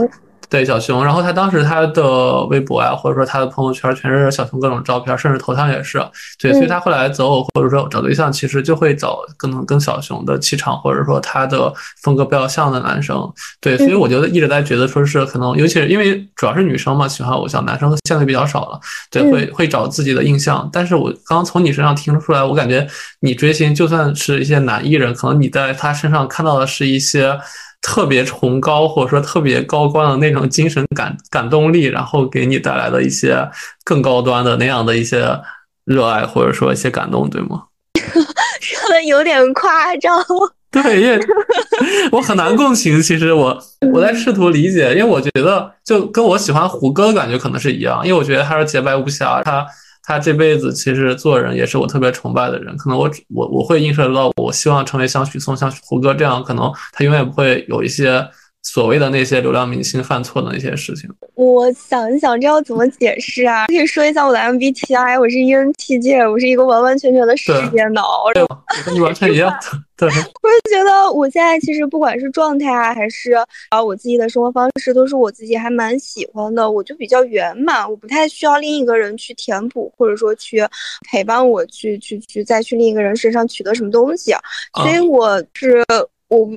[0.52, 5.98] 对小熊，然后他当时他的微博啊，或者说他的朋友圈，全是小熊各种照片，甚至头像也是。
[6.38, 13.26] 对，所以他后来择偶或者说找对象，其实就会找可能跟小熊的气场或者说他的风格比较像的男生。
[13.62, 18.78] 对，所以我觉得一直在觉得说是可能，尤其是因为主要是女生嘛，喜欢偶像，男生相对比较少了。
[19.10, 20.68] 对，会会找自己的印象。
[20.70, 22.86] 但是我刚刚从你身上听出来，我感觉
[23.20, 27.38] 你追星就算是一些男艺人，可能你在他身上看到的是一些。
[27.82, 33.46] 特别崇高或者说特别高光的那种精神感感动力，然后给你带来的一些
[33.84, 35.38] 更高端的那样的一些
[35.84, 37.64] 热爱或者说一些感动，对吗？
[38.62, 40.24] 说的有点夸张。
[40.70, 41.20] 对，因为
[42.12, 43.02] 我很难共情。
[43.02, 49.66] 其实我我在试图理解，因为我觉得就跟我喜欢胡歌的感觉可能是一样，因为我觉得他是洁白无瑕，他。
[50.02, 58.28] 他这辈子其实做人也是我特别崇拜的人，可能我我我会映射到，我希望成为像许嵩、像胡歌这样，可能他永远不会有一些。
[58.62, 63.66] 所谓的那些流量明星犯错的那些事情，我想一想，这要怎么解释啊？
[63.66, 68.04] 可以说一下我的 MBTI，我是 ENTJ，我是一个完完全全的事业脑。
[68.34, 68.46] 对，
[68.86, 69.52] 跟你完全一样。
[69.96, 73.32] 对， 我就觉得我现在其实不管是状态啊，还是
[73.70, 76.70] 啊我自己的生活方式，都是我自己还蛮喜欢的。
[76.70, 80.62] 我就比较圆满，我不太需要另一个人去填补，或者说去
[81.10, 84.32] 陪伴我，去去去再去另一个人身上取得什么东西。
[84.74, 85.84] 所以我是
[86.28, 86.48] 我。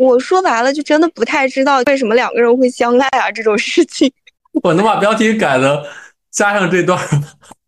[0.00, 4.10] 我说白了，就真的不太知道为什么两个人会相爱啊这种事情。
[4.64, 5.86] 我能把标题改的
[6.30, 6.98] 加上这段？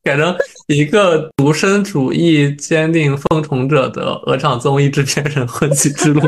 [0.03, 0.35] 改成
[0.67, 6.21] 一个独身主义坚定奉从者的鹅厂综艺制片人混迹之路，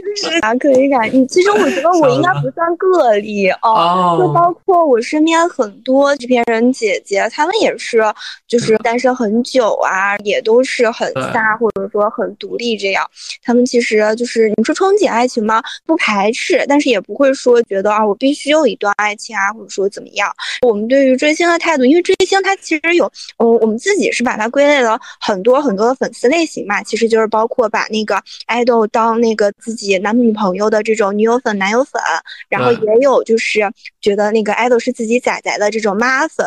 [0.00, 1.08] 就是啊，可以感。
[1.12, 8.02] 你其实我觉得我应该不算个例哦，就包括我身边很多制片人姐姐，她们也是
[8.48, 13.08] 就是单身很久啊，也都是很飒或者说很独立这样。
[13.42, 15.62] 他们其实就是你说憧憬爱情吗？
[15.86, 20.30] 不排斥，但是也不会说觉得啊我必须有一段爱情啊，或者说怎么样。
[20.62, 22.54] 我们对于追星的态度，因为追星它。
[22.56, 23.04] 其实有，
[23.36, 32.00] 嗯，我们自己是把它归类了很多很多的粉丝类型嘛，其实就是包括把那个爱豆当那个自己男女朋友的这种女友粉、男友粉，
[32.48, 33.60] 然后也有就是
[34.00, 36.46] 觉得那个爱豆是自己仔仔的这种妈粉，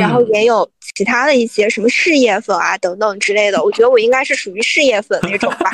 [0.00, 3.62] 然后也有其他的一些什么事业粉啊等等之类的。
[3.62, 5.70] 我觉得我应该是属于事业粉那种吧，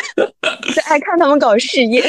[0.74, 2.02] 就爱看他们搞事业，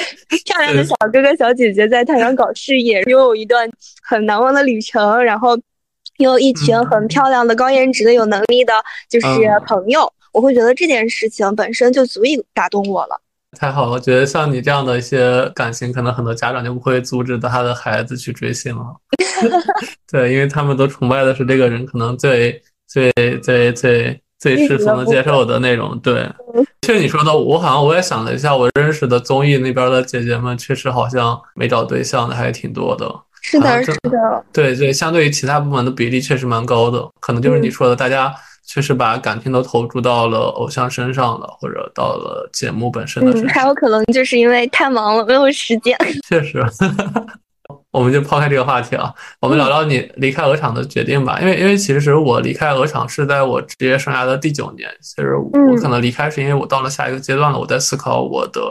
[0.45, 3.69] 漂亮的小哥哥小姐姐在台上搞事业，拥有一段
[4.01, 5.59] 很难忘的旅程，然后。
[6.17, 8.71] 有一群很漂亮的、高颜值的、有能力的，
[9.09, 9.27] 就是
[9.65, 13.19] 朋友，我会觉得这件事情本身就足以打动我了。
[13.57, 18.83] 太好了，我觉得像你这样的一些感情，可能很多家长就不会阻止他的孩子去追星了。
[20.11, 23.11] 对，因为他们都崇拜的是这个人，可能最最
[23.41, 25.99] 最最最世俗能接受的那种。
[25.99, 26.29] 对，
[26.81, 33.13] 其实你说的，我好像我也想了一下，我认识的综艺那边的姐姐们，确实好像没找对象的还挺多的。
[33.41, 38.33] 是的，是的，对对，相对于其他部门的比例确实蛮高的，可能就是你说的，大家
[38.73, 43.49] 确实把感情都投注到了偶像身上了，或者到了节目本身的身上。
[43.49, 45.95] 还有可能就是因为太忙了，没有时间。
[46.27, 46.65] 确实，
[47.91, 51.39] 我们就抛开这个话题啊，我们聊聊你离开鹅厂的决定吧。
[51.39, 58.61] 因为因为其实我离开鹅厂是在我职业生涯的第九年，其实我可能离开是因为我到了下一个阶段了，我在思考我的。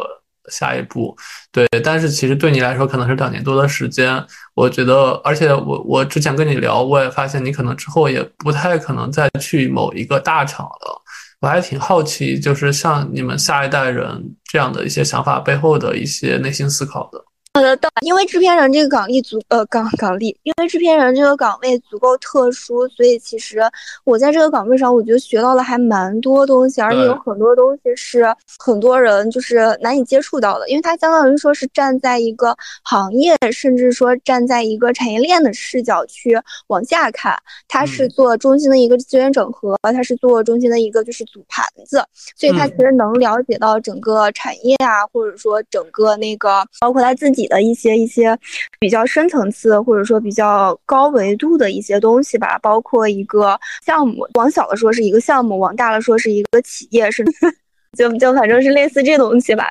[0.51, 1.17] 下一步，
[1.53, 11.03] 对，但是其实对你来说可能是两年多的时间，我觉得，而且我我之前跟你聊，我也发现你可能之后也不太可能再去某一个大厂了，
[11.41, 17.23] 我还挺好奇，就是像你们下一代人这样的一些想法背后的一些内心思考的。
[17.55, 23.61] 好的，因为制片人这个岗位足呃岗岗位，因为制片人这个岗位足够特殊，所以其实
[24.05, 28.25] 我在这个岗位上，我觉得学到了还蛮多东西，而且有很多东西是
[28.59, 36.35] 很多人就是难以接触到的，因为它相当于说是站在一个行业，甚至说站在一个产业链的视角去
[36.69, 37.37] 往下看，
[37.69, 42.03] 它是做中心的一个资源整合，它是做中心的一个就是组盘子，
[42.35, 47.42] 所以它其实能了解到整个产业啊，或者说整个那个包括他自己。
[47.49, 48.39] 的一些一些
[48.79, 57.25] 比较深层次或者说比较高维度的一些东西吧，包括一个项目，往小了说是一个项目，往大了说是一个企业，是
[57.97, 59.71] 就就反正是类似这东西吧，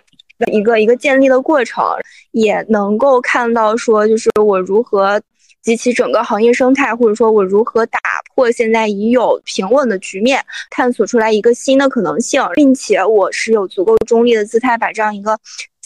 [0.52, 1.84] 一个一个建立的过程，
[2.32, 5.22] 也能够看到说就是我如何
[5.64, 8.00] 及其整个行业生态，或者说我如何打
[8.34, 15.38] 破现在已有平稳的局面，探索出来一个新的可能性，并且我是有足够中立的姿态，把这样一个。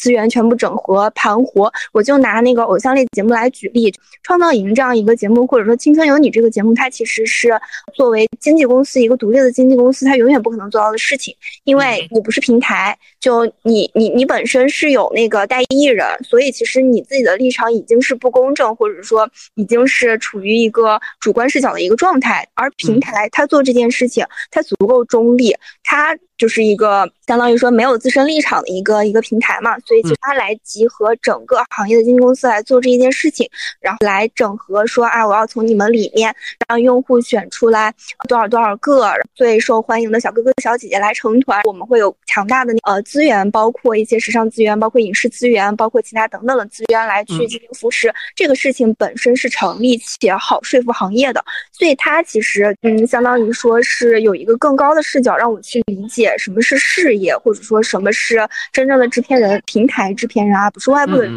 [0.05, 3.91] 资源全部整合盘活，我就拿那个偶像类节目来举例，
[4.21, 7.59] 《创造营》这样一个节目，或者说《青春有你》这个节目，它其实是
[7.95, 12.95] 作为经纪公司一个独立的经纪公司，它永远不可能做到的事情，因为你不是平台，
[13.25, 26.15] 就你你你本身是有那个代艺人，所以其实你自己的立场已经是不公正，或者说已经是处于一个主观视角的一个状态，而平台它做这件事情，它足够中立，它。
[26.37, 33.49] 就是一个相当于说没有自身立场的一个一个平台嘛，所以就它来集合整个行业的经纪公司来做这一件事情，
[33.79, 36.35] 然后来整合说，啊，我要从你们里面
[36.67, 37.93] 让用户选出来
[38.27, 48.13] 多少多少个最受欢迎的小哥哥小姐姐来成团，我们会有强大的呃资源，包括一些时尚资源，包括影视资源，包括其他等等的资源来去进行扶持。
[48.35, 51.41] 这个事情本身是成立且好说服行业的，
[51.71, 56.35] 所以它其实嗯，相当于说是有一个更高的视角让我去理解。
[56.37, 61.33] 什么是事业，或者说什么是真正的制片人、平台制片人啊，不是外部的人，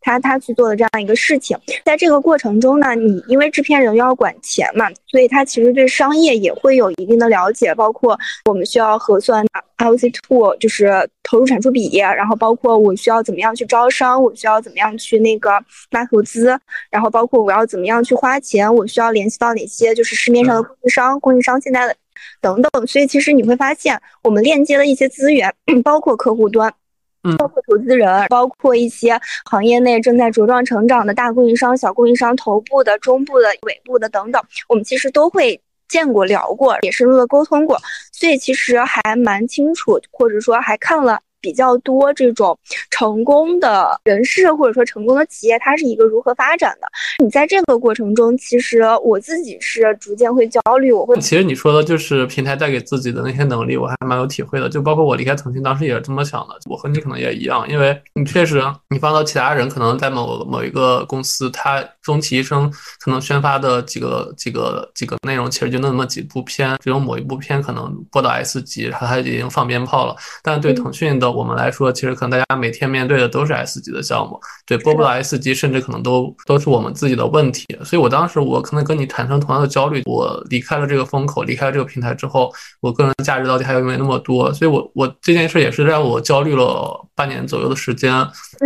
[0.00, 1.56] 他他去做的这样一个事情。
[1.84, 9.44] 在这个过程中呢，你因为制片人要管钱嘛，所以他其实对商业也会有一定的了解，包括我们需要核算
[9.78, 15.52] ROC two，就是投入产出比，然后包括我需要怎么样去招商，我需要怎么样去那个
[15.90, 16.58] 拉投资，
[16.90, 21.94] 然后包括我要怎么样去花钱，我需要联系到哪些就是市面上的供应商，供应商现在的。
[22.42, 25.50] 等等，所以其实你会发现，我们链接的一些资源，
[25.82, 26.70] 包括客户端，
[27.22, 37.78] 嗯，包括投资人，包括一些行业内正在茁壮成长的大供应商、小供应商、头部的、中部的、尾部的等等，我们其实都会见过、聊过，也深入的沟通过，
[38.12, 41.20] 所以其实还蛮清楚，或者说还看了。
[41.40, 42.58] 比较多这种
[42.90, 46.86] 成功的人士或者说成功的企业，它是一个如何发展的？
[47.22, 50.92] 你在这个过程中，其实我自己是逐渐会焦虑。
[50.92, 54.68] 我会其实你说的就是平台带给自己的那些能力，我还蛮有体会的。
[54.68, 56.54] 就包括我离开腾讯当时也是这么想的。
[56.68, 62.70] 我和你可能也一样，因为你确实你放到其他人，可能在某某一个公司，他终其一生
[63.00, 70.14] 可能宣发的几个几个几个内容，其实就那么几部片，只有某一部片可能播到 S 级，然后他已经放鞭炮了。
[70.42, 71.29] 但对腾讯的。
[71.30, 77.66] 我们来说，其实可能大家每天面对的都是 S 级的项目，对，播不到 S 级，甚至可能都都是我们自己的问题。
[77.84, 80.02] 所以我当时我可能跟你产生同样的焦虑。
[80.06, 84.52] 我离开了这个风口，离开了这个平台之后，我个人价值到底还有没有那么多？
[84.52, 88.12] 所以我我这件事也是让我焦虑了半年左右的时间。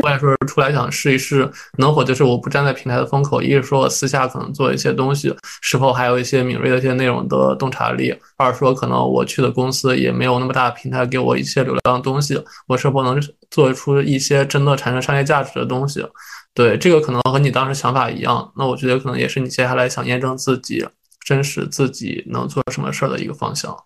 [0.02, 12.40] 我也说出来想试一试能否就是我不站在平台的风口，一是说我私下可能做一些东西，是否还有一些敏锐的一些内容的洞察力；二说可能我去的公司也没有那么大的平台给我一些流量的东西。
[12.66, 16.06] 我是否能做出一些真的产生商业价值的东西？
[16.54, 18.52] 对，这个可能和你当时想法一样。
[18.56, 20.86] 那我觉得可能也是你接下来想验证自己
[21.24, 23.76] 真实自己能做什么事儿的一个方向。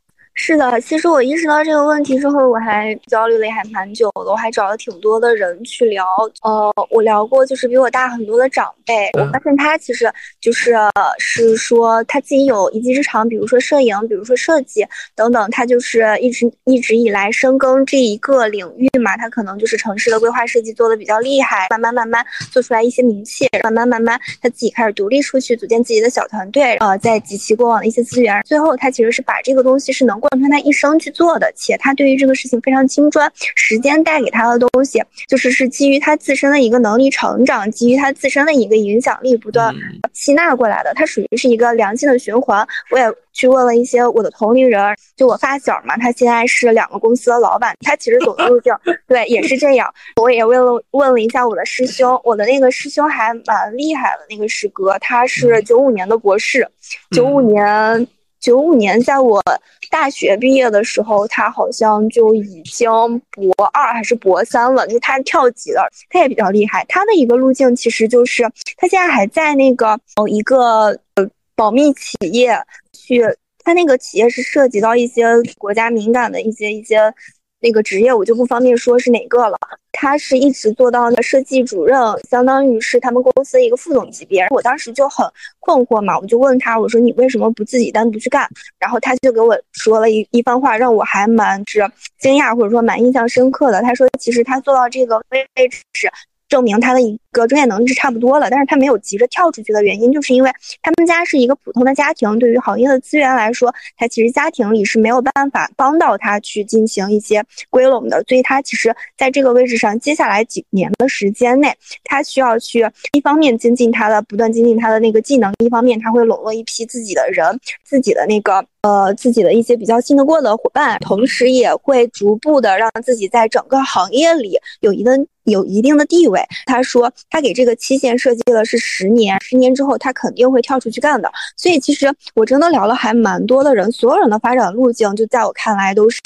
[0.40, 4.30] 是的，其实我意识到这个问题之后，我还焦虑了也还蛮久的。
[4.30, 6.06] 我还找了挺多的人去聊，
[6.42, 10.10] 呃，我聊过就是比我大很多的长辈，我发现他其实
[10.40, 10.76] 就是
[11.18, 14.86] 是说他自己有一技之长，比如说摄影，比如说设计
[15.16, 33.30] 等等，他就是一直一直以来深耕这一个领域嘛，他可能就是城市的规划设计做的比较厉害，慢慢慢慢做出来一些名气，慢慢慢慢他自己开始独立出去，组建自己的小团队，呃，在集齐过往的一些资源，最后他其实是把这个东西是能贯穿他一生去做的，且他对于这个事情非常精专。
[33.54, 39.74] 时间带给他的东西，就是是基于他自身的一个能力成长，基于他自身的一个影响力不断
[40.12, 40.92] 吸纳过来的。
[40.94, 42.66] 他属于是一个良性的循环。
[42.90, 44.80] 我也去问了一些我的同龄人，
[45.16, 48.72] 就我发小嘛，他现在是两个公司的老板，他其实走的路径
[49.06, 49.92] 对也是这样。
[50.16, 56.68] 我也问了问了一下我的师兄，我的那个师兄还蛮厉害的，那个师哥他是九五年的博士，
[57.10, 58.06] 九五年。
[58.40, 59.42] 九五年，在我
[59.90, 62.88] 大学毕业的时候，他好像就已经
[63.30, 66.84] 博二还是博三了，就他跳级了，他也比较厉害。
[66.88, 68.42] 他的一个路径其实就是
[68.76, 72.56] 他现在还在那个一个呃保密企业
[72.92, 73.22] 去，
[73.64, 75.24] 他那个企业是涉及到一些
[75.58, 77.12] 国家敏感的一些一些。
[77.60, 79.58] 那个职业我就不方便说是哪个了。
[79.92, 81.98] 他是一直做到那设计主任，
[82.30, 84.46] 相当于是他们公司一个副总级别。
[84.50, 85.26] 我当时就很
[85.58, 88.48] 困惑嘛，我就问他，我说你为什么不自己单独去干？
[88.78, 91.80] 然后他就给我说了一一番话，让我还蛮是
[92.20, 93.82] 惊讶或者说蛮印象深刻的。
[93.82, 96.08] 他说，其实他做到这个位置。
[96.48, 100.50] 证明他的一个专业能力是差不多了，但是他没有急着跳出去的原因，就是因为
[100.82, 111.74] 他们家是一个普通的家庭，对于行业的资源来说，他其实家庭里是没有办法帮到他去进行一些归拢的，所以他其实在这个位置上，接下来几年的时间内，
[112.04, 117.46] 他需要去一方面精进他的，不断精进他的那个技能，一方面他会笼络一批自己的人，
[117.84, 125.18] 自己的那个呃自己的一些比较信得过的伙伴，同时也会逐步的让自己在整个行业里有一个。
[125.48, 131.30] 有一定的地位，他说他给这个期限设计了是十年，十年之后他肯定会跳出去干的。
[131.56, 136.20] 所以其实我真的聊了还蛮多的人，所有人的发展路径，就在我看来都是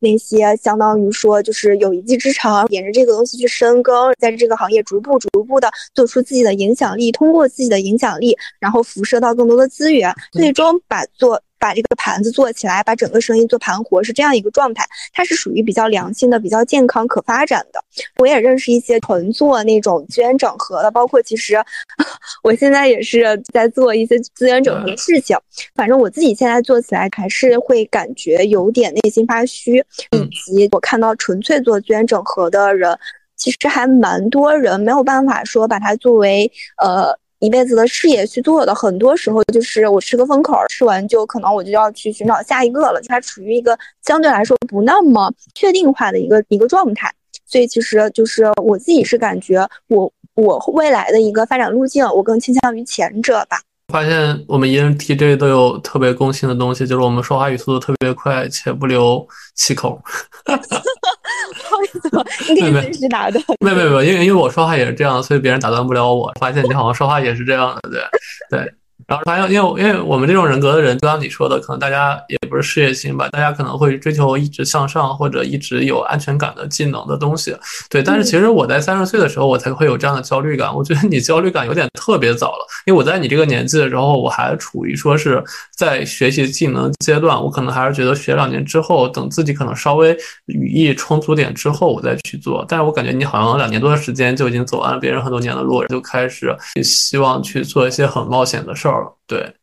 [0.00, 11.42] 那些相当于说就是有一技之长，沿着这个东西去深耕，在这个行业逐步逐步的做出自己的影响力，通过自己的影响力，然后辐射到更多的资源，最终把做。
[11.60, 14.84] 把这个盘子做起来，把整个生意做盘活，是这样一个状态。
[15.12, 17.78] 它是属于比较良性的、比较健康、可发展的。
[18.16, 21.62] 我也认识一些纯做那种资源整合的，包括其实
[22.42, 25.36] 我现在也是在做一些资源整合的事情。
[25.74, 32.98] 反正我自己现在做起来还是会感觉有点内心发虚，以及我看到纯粹做资源整合的人，
[33.36, 36.50] 其实还蛮多人没有办法说把它作为
[36.82, 37.14] 呃。
[37.40, 47.12] 一辈子的事业去做的，很多时候就是我吃个风口，吃完就可能我就要去寻找下一个了，就它处于一个相对来说不那么确定化的一个一个状态。
[47.46, 53.58] 所以其实就是我自己是感觉，我我未来的一个发展路径，我更倾向于前者吧。
[53.88, 59.26] 发现我们 ENTJ 都有特别共性的东西，就是我们说话语速度特别快，且不留
[59.56, 60.00] 气口。
[61.54, 63.42] 不好意思，你可以随时打断。
[63.60, 66.32] 没有 没有没有，因为因为我说话也是这样，所以别人打断不了我。
[66.38, 68.08] 发现你好像说话也是这样的，
[68.50, 68.72] 对对。
[69.10, 77.52] 然后还有，因为因为我们这种人格的人，就像你说的，可能大家也不是事业心吧，大家可能会追求一直向上或者一直有安全感的技能的东西。
[77.88, 80.72] 对，但是其实我在三十岁的时候，我才会有这样的焦虑感。
[80.72, 85.42] 我觉得你焦虑感有点特别早了，因为我在你这个年纪的时候，我还处于说是
[85.76, 92.64] 在学习技能阶段，我可能还是觉得学两年之后，等自己可能稍微语义充足点之后，我再去做。
[92.68, 98.99] 但是我感觉你好像两年多的时间就已经走完了别人很多年的路，就开始希望去做一些很冒险的事儿。
[99.26, 99.54] 对，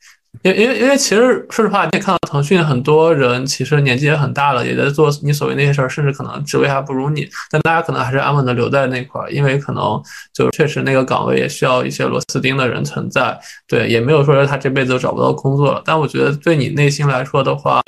[0.43, 10.01] 因因为因为其实说实话，你也看到腾讯很多人其实年纪也很大了，也在做你所谓那些事儿，甚至可能职位还不如你，但大家可能还是安稳的留在那块儿，因为可能
[10.33, 13.38] 就确实那个岗位也需要一些螺丝钉的人存在。
[13.67, 15.81] 对，也没有说他这辈子都找不到工作了。
[15.83, 17.81] 但我觉得对你内心来说的话，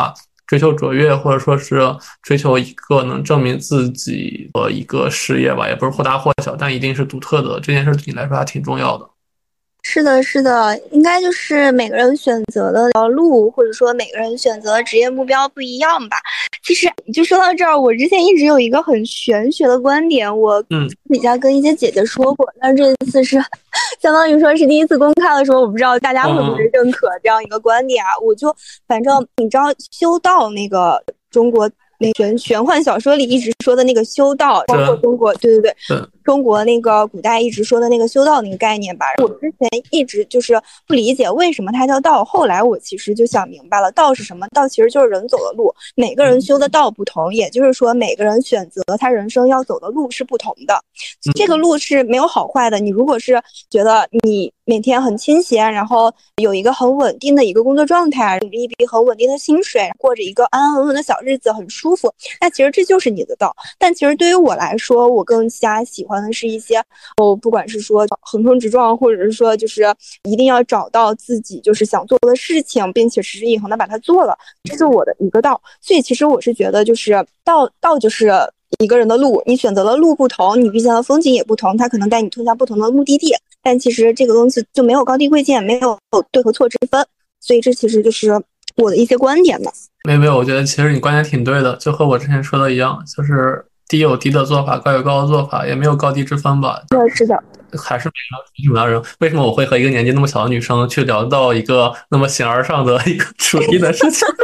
[0.47, 1.80] 追求卓越，或者说是
[2.24, 9.08] 追求一个能证明自己的一个事业吧，也不是或大或小，但一定是独特的这件事，对你来说还挺重要的。
[9.82, 16.18] 是的，是的，应该就是每个人选择的条路，或者说每个人选择的职业目标不一样吧。
[16.64, 23.38] 其实就说到这儿，我之前一直有一个很玄学的观点，我嗯底下跟一些姐姐说过，但这一次是
[24.00, 28.10] 相当于说是第一次公开的时候，我不知道大家会不会认可这样一个观点啊。
[28.24, 28.56] 我就
[28.88, 31.02] 反正你知道修道那个
[31.32, 31.68] 中国
[32.00, 35.76] 那玄玄幻小说里一直说的那个修道，包括中国，对对对。
[36.30, 42.24] 中国那个古代一直说的那个修道那个概念吧，我之前一直就是不理解为什么它叫道。
[42.24, 44.48] 后来我其实就想明白了，道是什么？
[44.50, 50.80] 道其实就是人走的路，每个人修的道不同，也就是说每个人选择他人生要走的路是不同的。
[51.34, 52.78] 这个路是没有好坏的。
[52.78, 63.52] 你如果是觉得你每天很清闲，然后有一个很稳定的一个工作状态，领着一笔很稳定的薪水，过着一个安安稳稳的小日子，很舒服，那其实这就是你的道。
[63.80, 66.19] 但其实对于我来说，我更加喜欢。
[66.20, 66.78] 可能是一些
[67.16, 69.84] 哦，不管是说横冲直撞，或者是说就是
[70.30, 75.62] 一定要找到自己就是想做的事情，并且持之以恒的把它做了，这是我的一个道。
[75.80, 78.34] 所以其实我是觉得，就是道道就是
[78.80, 83.34] 一个人的路，你选择的路不同，你遇见的风景也不同，它可能带你通向不同的目的地。
[83.64, 85.98] 但其实这个东西就没有高低贵贱，没有
[86.32, 87.06] 对和错之分。
[87.40, 88.32] 所以这其实就是
[88.76, 89.72] 我的一些观点嘛。
[90.04, 93.66] 没有没有，我觉得其实你观点挺对的，就和我之前说的一样，就是。
[93.90, 96.82] 低有低的做法，高有高的做法，也没有高低之分吧。
[96.88, 97.38] 对，是的。
[97.78, 98.14] 还是没
[98.64, 99.00] 什么人？
[99.20, 104.28] 为什么我会和一个年纪那么小的女生去聊到一个那么形而上的一个主义的事情？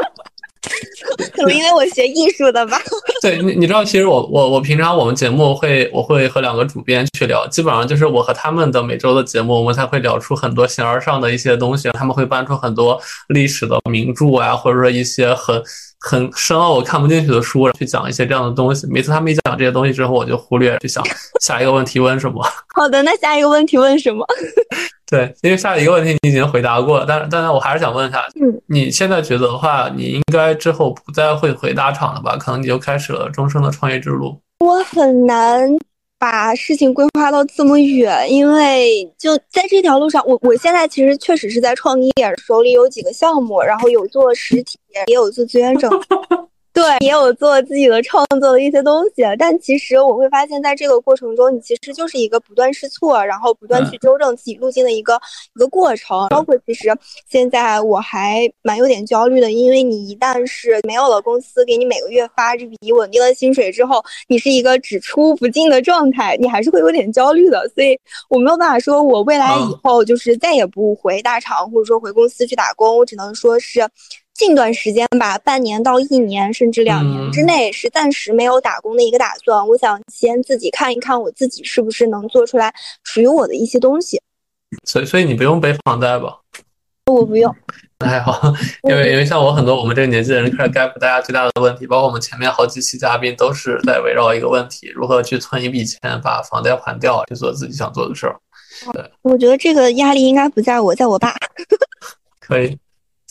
[1.33, 2.79] 可能因为我学艺术的吧。
[3.21, 11.89] 对，你你知道，其实我我我平常我们节目会我会和两个主编去聊，基本上就是我和他们的每周的节目，我们才会聊出很多形而上的一些东西。
[11.91, 15.61] 他们会搬出很多历史的名著啊，或者说一些很
[16.07, 18.85] 很深奥我看不进去的书去讲一些这样的东西。
[18.91, 21.03] 每次他们一讲这些东西之后，我就忽略去想
[21.41, 22.45] 下一个问题问什么。
[22.75, 24.23] 好的，那下一个问题问什么？
[25.09, 32.37] 对，因为下一个问题你已经回答过了，但是但是我还是想问一下，嗯，你现在觉得的话，你应该之后不再会回大厂了吧？
[32.37, 34.39] 可能你就开始了终生的创业之路。
[34.59, 35.67] 我很难
[36.25, 42.11] 把事情规划到这么远，因为就在这条路上，我我现在其实确实是在创业，
[42.43, 46.49] 手里有几个项目，然后有做实体，也有做资源整合。
[46.75, 55.17] 对，也有做自己的创作的一些东西，但其实我会发现，在这个过程中，你其实就是一个不断试错，然后不断去纠正自己路径的一个
[55.55, 56.27] 一个过程。
[56.27, 56.93] 包括其实
[57.29, 67.65] 现在我还蛮有点焦虑的，因为你一旦是没有了公司给你每个月发这笔稳定的薪水之后，你是一个只出不进的状态，你还是会有点焦虑的。
[67.73, 67.97] 所以
[68.29, 73.87] 我没有办法说我未来以后就是再也不回大厂，或者说回公司去打工，我只能说是。
[74.35, 79.65] 近段时间吧，半年到一年，甚至两年之内，是暂时没有打工的一个打算。
[79.65, 82.73] 我想先自己看一看，我自己是不是能做出来
[83.03, 84.21] 属于我的一些东西。
[84.83, 86.37] 所以，所以你不用背房贷吧？
[87.05, 87.55] 我不用。
[87.99, 98.35] 那还好，因为因为像我很多我们这个年纪的人开始 gap，大家最大的问题，包括我们前面好几期嘉宾都是在围绕一个问题：如何去存一笔钱把房贷还掉，去做自己想做的事儿。
[98.91, 101.33] 对，我觉得这个压力应该不在我，在我爸。
[102.41, 102.77] 可以。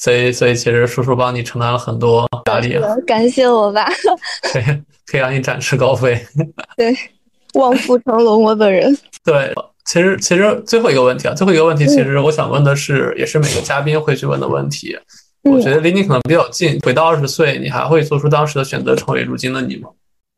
[0.05, 2.95] 所以，所以其实叔叔帮你承担了很多压力了。
[3.07, 3.89] 感谢我吧，
[4.53, 4.63] 可以
[5.07, 6.15] 可以让你展翅高飞。
[6.77, 6.95] 对，
[7.55, 8.95] 望夫成龙，我本人。
[9.25, 9.51] 对，
[9.87, 14.95] 其实其实最后一个问题啊，最后一个问题，其实我想问的是，也是每个嘉宾会去问的问题。
[15.45, 19.89] 我觉得离你可能比较近，回到二十岁，你还会做出当时的选择，成为如今的你吗？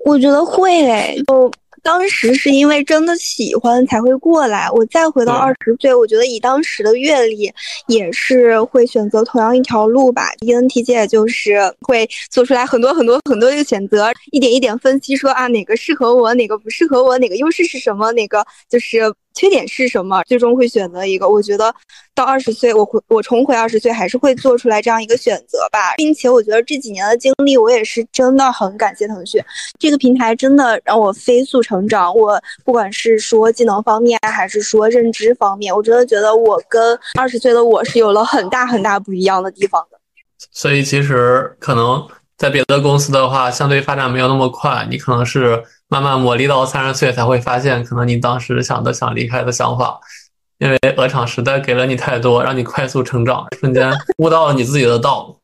[0.05, 1.51] 我觉得会诶，就。
[1.87, 4.69] 当时是因为真的喜欢才会过来。
[4.73, 7.49] 我再回到二十岁，我觉得以当时的阅历，
[7.87, 10.33] 也是会选择同样一条路吧。
[10.41, 19.15] ENTJ 也就是会做出来很多很多很多的选择，一点一点分析说啊哪个适合我，哪个不适合我，哪个优势是什么，哪个就是。
[19.37, 20.23] 缺点是什么？
[20.25, 21.29] 最终会选择一个。
[21.29, 21.73] 我觉得
[22.15, 25.95] 到二十岁，我回我重回二十岁，还是会做出来这样一个选择吧。
[25.99, 29.39] 并且我觉得这几年的经历，我也是真的很感谢腾讯
[29.79, 32.15] 这个平台，真的让我飞速成长。
[32.17, 39.99] 我不管是说技能方面，还是说认知方面，我真的觉得我跟二十岁的我是有了很大很大不一样的地方的。
[40.51, 42.03] 所以其实可能
[42.39, 45.63] 在别的公司的话，相对发展没有那么快，你可能是。
[45.89, 50.01] 慢慢磨砺到三十岁才会发现，可能你当时想的想离开的想法，
[50.59, 55.39] 因为鹅厂时代给了你太多，让你快速成长，瞬间悟到了你自己的道。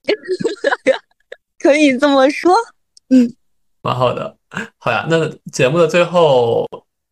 [1.62, 2.52] 可以这么说，
[3.10, 3.32] 嗯，
[3.82, 4.36] 蛮好的。
[4.78, 6.66] 好呀，那节目的最后，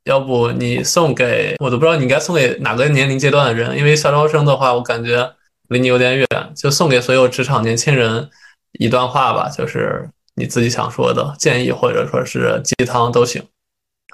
[0.04, 5.32] 要不你送给我都不知道你应该送给哪个年龄阶段的人，因为校招生的话，我感觉
[5.68, 6.26] 离你有点远，
[6.56, 8.28] 就送给所有职场年轻人
[8.72, 10.10] 一段话吧，就是。
[10.34, 13.42] 你自己想说的建议，或者说是鸡汤都行。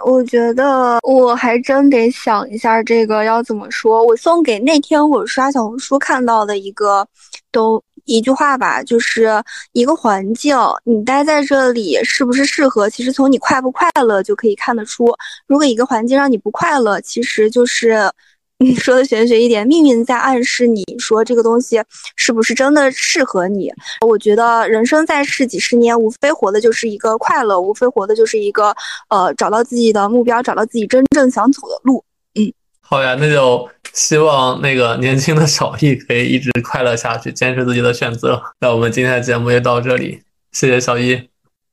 [0.04, 4.02] 我觉得我还真得想一下这个要怎么说。
[4.04, 7.06] 我送给那天我刷小红书看到的一个，
[7.50, 9.42] 都一句话吧，就是
[9.72, 12.90] 一个环境，你待在这里是不是适合？
[12.90, 15.06] 其实从你快不快乐就可以看得出。
[15.46, 18.10] 如果一个环境让你不快乐，其实就是。
[18.58, 21.82] 你说的玄学一点，命运在暗示你说这个东西
[22.16, 23.70] 是不是真的适合你？
[24.06, 28.74] 我觉得人生在世几十年，无非活的就是一个快乐，无非活的就是一个
[29.10, 32.02] 呃，找到自己的目标，找到自己真正想走的路。
[32.34, 32.50] 嗯，
[32.80, 38.42] 好呀，那就希望那个年轻的小易可以一直快乐下去，坚持自己的选择。
[38.60, 41.28] 那我们今天的节目就到这里，谢谢小易。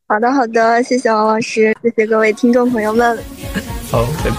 [0.09, 3.17] 好的，好的，谢谢王老师，谢谢各位听众朋友们。
[3.89, 4.29] 好，拜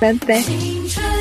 [0.00, 1.15] 拜，拜拜。